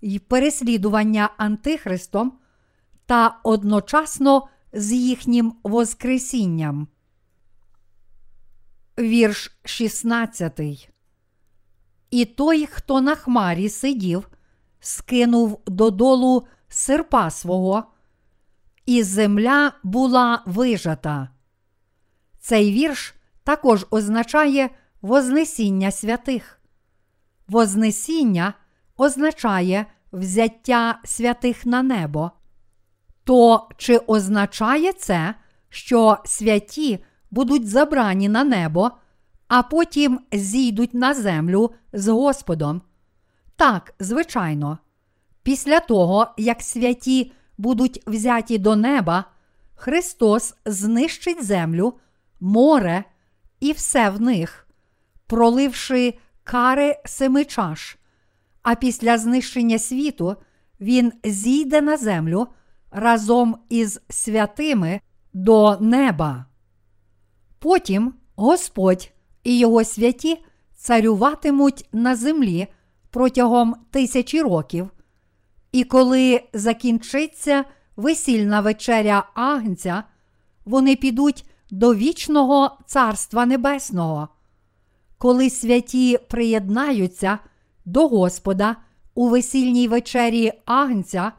і 0.00 0.18
переслідування 0.18 1.30
Антихристом 1.36 2.32
та 3.06 3.40
одночасно 3.42 4.48
з 4.72 4.92
їхнім 4.92 5.54
Воскресінням. 5.62 6.88
Вірш 8.98 9.58
16. 9.64 10.60
І 12.10 12.24
той, 12.24 12.66
хто 12.66 13.00
на 13.00 13.14
хмарі 13.14 13.68
сидів, 13.68 14.28
скинув 14.80 15.60
додолу 15.66 16.46
серпа 16.68 17.30
свого, 17.30 17.84
і 18.90 19.02
земля 19.02 19.72
була 19.82 20.42
вижата. 20.46 21.28
Цей 22.40 22.72
вірш 22.72 23.14
також 23.44 23.86
означає 23.90 24.70
Вознесіння 25.02 25.90
святих. 25.90 26.60
Вознесіння 27.48 28.54
означає 28.96 29.86
взяття 30.12 30.98
святих 31.04 31.66
на 31.66 31.82
небо. 31.82 32.30
То 33.24 33.68
чи 33.76 33.98
означає 33.98 34.92
це, 34.92 35.34
що 35.68 36.18
святі 36.24 37.04
будуть 37.30 37.68
забрані 37.68 38.28
на 38.28 38.44
небо, 38.44 38.90
а 39.48 39.62
потім 39.62 40.20
зійдуть 40.32 40.94
на 40.94 41.14
землю 41.14 41.70
з 41.92 42.08
Господом? 42.08 42.82
Так, 43.56 43.94
звичайно. 44.00 44.78
Після 45.42 45.80
того, 45.80 46.26
як 46.36 46.62
святі 46.62 47.32
будуть 47.60 48.02
взяті 48.06 48.58
до 48.58 48.76
неба, 48.76 49.24
Христос 49.74 50.54
знищить 50.66 51.44
землю, 51.44 51.94
море 52.40 53.04
і 53.60 53.72
все 53.72 54.10
в 54.10 54.20
них, 54.20 54.68
проливши 55.26 56.14
кари 56.44 56.96
семи 57.04 57.44
чаш. 57.44 57.98
А 58.62 58.74
після 58.74 59.18
знищення 59.18 59.78
світу 59.78 60.36
Він 60.80 61.12
зійде 61.24 61.80
на 61.80 61.96
землю 61.96 62.48
разом 62.90 63.56
із 63.68 64.00
святими 64.08 65.00
до 65.32 65.76
неба. 65.80 66.46
Потім 67.58 68.14
Господь 68.36 69.10
і 69.44 69.58
його 69.58 69.84
святі 69.84 70.44
царюватимуть 70.76 71.88
на 71.92 72.16
землі 72.16 72.66
протягом 73.10 73.76
тисячі 73.90 74.42
років. 74.42 74.90
І 75.72 75.84
коли 75.84 76.42
закінчиться 76.52 77.64
весільна 77.96 78.60
вечеря 78.60 79.30
Агнця, 79.34 80.04
вони 80.64 80.96
підуть 80.96 81.44
до 81.70 81.94
вічного 81.94 82.78
Царства 82.86 83.46
Небесного. 83.46 84.28
Коли 85.18 85.50
святі 85.50 86.18
приєднаються 86.28 87.38
до 87.84 88.08
Господа 88.08 88.76
у 89.14 89.28
весільній 89.28 89.88
вечері 89.88 90.52
Агнця, 90.64 91.32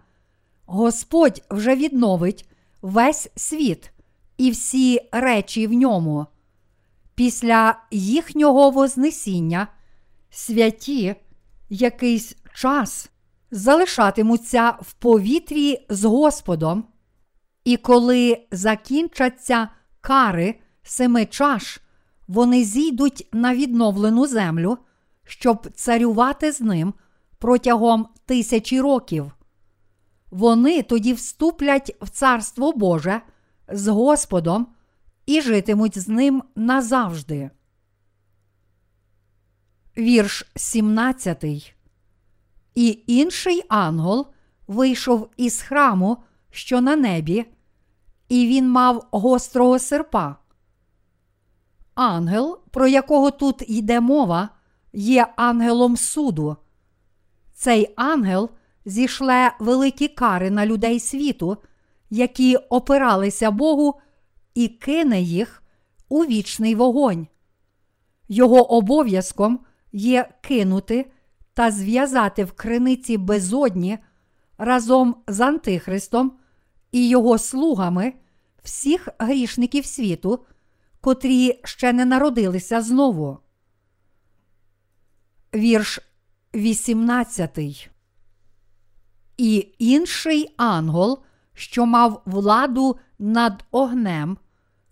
Господь 0.65 1.41
вже 1.49 1.75
відновить 1.75 2.49
весь 2.81 3.29
світ 3.35 3.91
і 4.37 4.51
всі 4.51 4.99
речі 5.11 5.67
в 5.67 5.73
ньому. 5.73 6.25
Після 7.15 7.79
їхнього 7.91 8.69
Вознесіння 8.69 9.67
святі 10.29 11.15
якийсь 11.69 12.35
час 12.55 13.10
залишатимуться 13.51 14.69
в 14.81 14.93
повітрі 14.93 15.85
з 15.89 16.03
Господом, 16.03 16.83
і 17.63 17.77
коли 17.77 18.47
закінчаться 18.51 19.69
кари 20.01 20.59
семи 20.83 21.25
чаш, 21.25 21.81
вони 22.27 22.63
зійдуть 22.63 23.27
на 23.33 23.55
відновлену 23.55 24.27
землю, 24.27 24.77
щоб 25.23 25.67
царювати 25.75 26.51
з 26.51 26.61
ним 26.61 26.93
протягом 27.39 28.07
тисячі 28.25 28.81
років. 28.81 29.31
Вони 30.31 30.83
тоді 30.83 31.13
вступлять 31.13 31.95
в 32.01 32.09
Царство 32.09 32.73
Боже 32.73 33.21
з 33.67 33.87
Господом 33.87 34.67
і 35.25 35.41
житимуть 35.41 35.97
з 35.97 36.07
ним 36.07 36.43
назавжди. 36.55 37.49
Вірш 39.97 40.51
17. 40.55 41.75
І 42.75 42.99
інший 43.07 43.63
ангел 43.69 44.27
вийшов 44.67 45.29
із 45.37 45.61
храму, 45.61 46.17
що 46.51 46.81
на 46.81 46.95
небі, 46.95 47.45
і 48.29 48.47
він 48.47 48.69
мав 48.69 49.07
гострого 49.11 49.79
серпа. 49.79 50.35
Ангел, 51.95 52.59
про 52.71 52.87
якого 52.87 53.31
тут 53.31 53.69
йде 53.69 53.99
мова, 53.99 54.49
є 54.93 55.27
ангелом 55.35 55.97
суду. 55.97 56.55
Цей 57.53 57.93
ангел 57.95 58.49
зішле 58.85 59.51
великі 59.59 60.07
кари 60.07 60.49
на 60.49 60.65
людей 60.65 60.99
світу, 60.99 61.57
які 62.09 62.55
опиралися 62.55 63.51
Богу, 63.51 63.99
і 64.53 64.67
кине 64.67 65.21
їх 65.21 65.63
у 66.09 66.25
вічний 66.25 66.75
вогонь. 66.75 67.27
Його 68.29 68.71
обов'язком 68.71 69.59
є 69.91 70.29
кинути 70.41 71.11
та 71.53 71.71
зв'язати 71.71 72.43
в 72.43 72.51
криниці 72.51 73.17
безодні 73.17 73.97
разом 74.57 75.15
з 75.27 75.41
Антихристом 75.41 76.31
і 76.91 77.09
його 77.09 77.37
слугами 77.37 78.13
всіх 78.63 79.07
грішників 79.19 79.85
світу, 79.85 80.45
котрі 81.01 81.59
ще 81.63 81.93
не 81.93 82.05
народилися 82.05 82.81
знову. 82.81 83.39
Вірш 85.55 85.99
18. 86.55 87.89
І 89.37 89.67
інший 89.79 90.53
ангел, 90.57 91.23
що 91.53 91.85
мав 91.85 92.21
владу 92.25 92.97
над 93.19 93.65
огнем, 93.71 94.37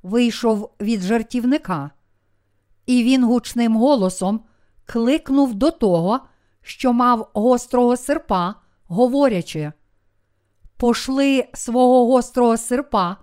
вийшов 0.03 0.71
від 0.81 1.01
жартівника, 1.01 1.91
і 2.85 3.03
він 3.03 3.23
гучним 3.23 3.77
голосом 3.77 4.43
кликнув 4.85 5.53
до 5.53 5.71
того, 5.71 6.19
що 6.69 6.93
мав 6.93 7.29
гострого 7.33 7.97
серпа, 7.97 8.55
говорячи: 8.87 9.71
Пошли 10.77 11.47
свого 11.53 12.07
гострого 12.07 12.57
серпа 12.57 13.17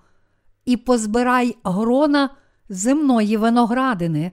і 0.64 0.76
позбирай 0.76 1.56
грона 1.64 2.30
земної 2.68 3.36
виноградини, 3.36 4.32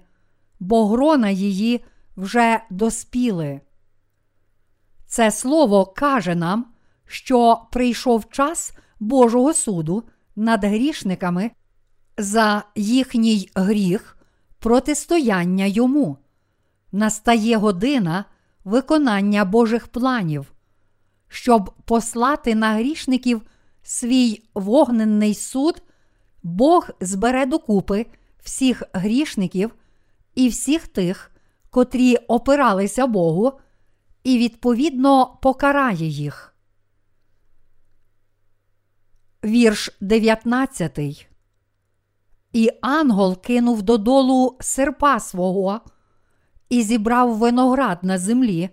бо 0.59 0.87
грона 0.87 1.29
її 1.29 1.85
вже 2.17 2.61
доспіли. 2.69 3.61
Це 5.05 5.31
слово 5.31 5.85
каже 5.85 6.35
нам, 6.35 6.65
що 7.05 7.61
прийшов 7.71 8.29
час 8.29 8.73
Божого 8.99 9.53
суду 9.53 10.03
над 10.35 10.63
грішниками 10.63 11.51
за 12.17 12.63
їхній 12.75 13.49
гріх 13.55 14.17
протистояння 14.59 15.65
йому. 15.65 16.17
Настає 16.91 17.57
година 17.57 18.25
виконання 18.63 19.45
Божих 19.45 19.87
планів, 19.87 20.53
щоб 21.27 21.71
послати 21.85 22.55
на 22.55 22.73
грішників 22.73 23.41
свій 23.83 24.43
вогненний 24.53 25.33
суд, 25.33 25.81
Бог 26.43 26.89
збере 26.99 27.45
докупи 27.45 28.05
всіх 28.43 28.83
грішників 28.93 29.75
і 30.35 30.49
всіх 30.49 30.87
тих, 30.87 31.31
котрі 31.69 32.15
опиралися 32.15 33.07
Богу, 33.07 33.59
і 34.23 34.37
відповідно 34.37 35.37
покарає 35.41 36.07
їх. 36.07 36.55
Вірш 39.43 39.97
19. 40.01 41.27
І 42.53 42.69
ангел 42.81 43.41
кинув 43.41 43.81
додолу 43.81 44.57
серпа 44.59 45.19
свого, 45.19 45.81
і 46.73 46.83
зібрав 46.83 47.37
виноград 47.37 47.99
на 48.01 48.17
землі, 48.17 48.69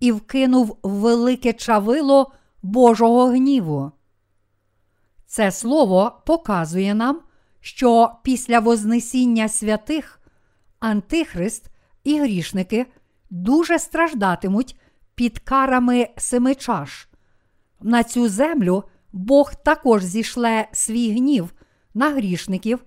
і 0.00 0.12
вкинув 0.12 0.78
велике 0.82 1.52
чавило 1.52 2.32
Божого 2.62 3.26
гніву. 3.26 3.92
Це 5.26 5.52
слово 5.52 6.22
показує 6.26 6.94
нам, 6.94 7.20
що 7.60 8.12
після 8.22 8.60
Вознесіння 8.60 9.48
святих 9.48 10.20
Антихрист 10.80 11.70
і 12.04 12.20
грішники 12.20 12.86
дуже 13.30 13.78
страждатимуть 13.78 14.76
під 15.14 15.38
карами 15.38 16.08
семи 16.16 16.54
чаш. 16.54 17.08
На 17.80 18.04
цю 18.04 18.28
землю 18.28 18.84
Бог 19.12 19.54
також 19.54 20.04
зішле 20.04 20.68
свій 20.72 21.12
гнів 21.12 21.54
на 21.94 22.10
грішників, 22.10 22.84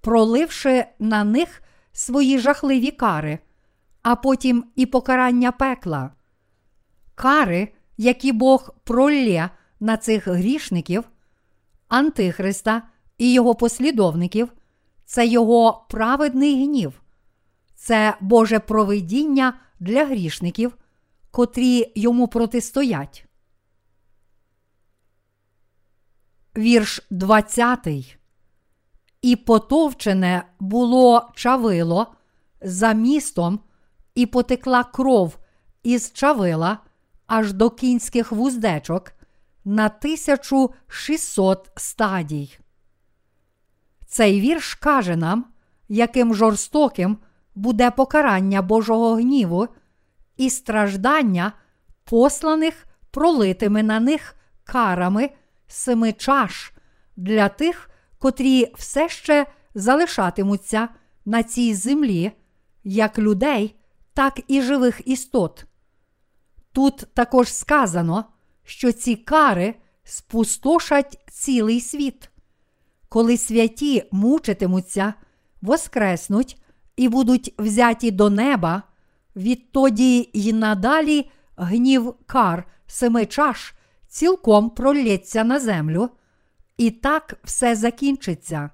проливши 0.00 0.84
на 0.98 1.24
них 1.24 1.62
свої 1.92 2.38
жахливі 2.38 2.90
кари, 2.90 3.38
а 4.02 4.16
потім 4.16 4.64
і 4.76 4.86
покарання 4.86 5.52
пекла. 5.52 6.10
Кари, 7.14 7.72
які 7.96 8.32
Бог 8.32 8.74
пролє 8.84 9.50
на 9.80 9.96
цих 9.96 10.28
грішників, 10.28 11.04
Антихриста 11.88 12.82
і 13.18 13.32
його 13.32 13.54
послідовників, 13.54 14.52
це 15.04 15.26
його 15.26 15.86
праведний 15.90 16.64
гнів, 16.64 17.02
це 17.74 18.16
Боже 18.20 18.58
провидіння 18.58 19.60
для 19.80 20.04
грішників, 20.06 20.76
котрі 21.30 21.92
йому 21.94 22.28
протистоять. 22.28 23.26
Вірш 26.56 27.06
20. 27.10 28.18
І 29.22 29.36
потовчене 29.36 30.44
було 30.60 31.30
чавило 31.34 32.14
за 32.62 32.92
містом, 32.92 33.60
і 34.14 34.26
потекла 34.26 34.84
кров 34.84 35.38
із 35.82 36.12
чавила 36.12 36.78
аж 37.26 37.52
до 37.52 37.70
кінських 37.70 38.32
вуздечок 38.32 39.12
на 39.64 39.86
1600 39.86 41.70
стадій. 41.76 42.58
Цей 44.06 44.40
вірш 44.40 44.74
каже 44.74 45.16
нам, 45.16 45.44
яким 45.88 46.34
жорстоким 46.34 47.18
буде 47.54 47.90
покарання 47.90 48.62
Божого 48.62 49.14
гніву 49.14 49.68
і 50.36 50.50
страждання, 50.50 51.52
посланих 52.04 52.86
пролитими 53.10 53.82
на 53.82 54.00
них 54.00 54.36
карами 54.64 55.30
семи 55.66 56.12
чаш 56.12 56.72
для 57.16 57.48
тих, 57.48 57.90
котрі 58.18 58.72
все 58.74 59.08
ще 59.08 59.46
залишатимуться 59.74 60.88
на 61.24 61.42
цій 61.42 61.74
землі, 61.74 62.32
як 62.84 63.18
людей, 63.18 63.76
так 64.14 64.40
і 64.48 64.62
живих 64.62 65.00
істот. 65.04 65.64
Тут 66.72 67.06
також 67.14 67.52
сказано, 67.52 68.24
що 68.64 68.92
ці 68.92 69.16
кари 69.16 69.74
спустошать 70.04 71.18
цілий 71.30 71.80
світ. 71.80 72.30
Коли 73.08 73.36
святі 73.36 74.04
мучитимуться, 74.12 75.14
воскреснуть 75.62 76.62
і 76.96 77.08
будуть 77.08 77.54
взяті 77.58 78.10
до 78.10 78.30
неба, 78.30 78.82
відтоді 79.36 80.30
й 80.32 80.52
надалі 80.52 81.30
гнів 81.56 82.14
кар 82.26 82.64
семи 82.86 83.26
чаш 83.26 83.74
цілком 84.08 84.70
пролється 84.70 85.44
на 85.44 85.60
землю, 85.60 86.10
і 86.76 86.90
так 86.90 87.38
все 87.44 87.76
закінчиться. 87.76 88.70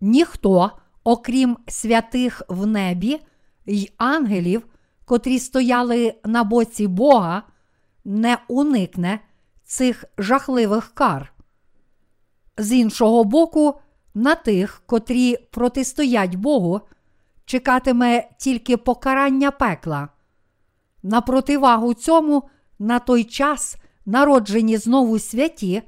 Ніхто, 0.00 0.70
окрім 1.04 1.58
святих 1.68 2.42
в 2.48 2.66
небі 2.66 3.20
й 3.66 3.90
ангелів, 3.96 4.66
котрі 5.04 5.38
стояли 5.38 6.14
на 6.24 6.44
боці 6.44 6.86
Бога, 6.86 7.42
не 8.04 8.38
уникне 8.48 9.20
цих 9.64 10.04
жахливих 10.18 10.94
кар. 10.94 11.32
З 12.58 12.72
іншого 12.72 13.24
боку, 13.24 13.74
на 14.14 14.34
тих, 14.34 14.82
котрі 14.86 15.36
протистоять 15.36 16.34
Богу, 16.34 16.80
чекатиме 17.44 18.28
тільки 18.38 18.76
покарання 18.76 19.50
пекла. 19.50 20.08
На 21.02 21.20
противагу 21.20 21.94
цьому, 21.94 22.48
на 22.78 22.98
той 22.98 23.24
час 23.24 23.76
народжені 24.06 24.76
знову 24.76 25.18
святі, 25.18 25.82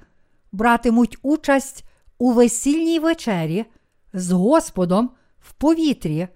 братимуть 0.53 1.19
участь 1.23 1.85
у 2.19 2.33
весільній 2.33 2.99
вечері 2.99 3.65
з 4.13 4.31
Господом 4.31 5.11
в 5.41 5.53
повітрі, 5.53 6.29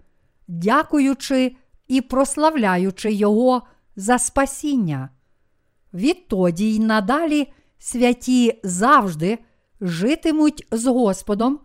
дякуючи 0.49 1.57
і 1.89 2.01
прославляючи 2.01 3.13
Його 3.13 3.63
за 3.97 4.19
спасіння. 4.19 5.09
Відтоді 5.95 6.75
й 6.75 6.79
надалі 6.79 7.53
святі 7.79 8.61
завжди 8.65 9.39
житимуть 9.81 10.67
з 10.71 10.87
Господом 10.87 11.61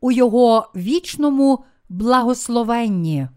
у 0.00 0.12
Його 0.12 0.70
вічному 0.76 1.64
благословенні. 1.88 3.28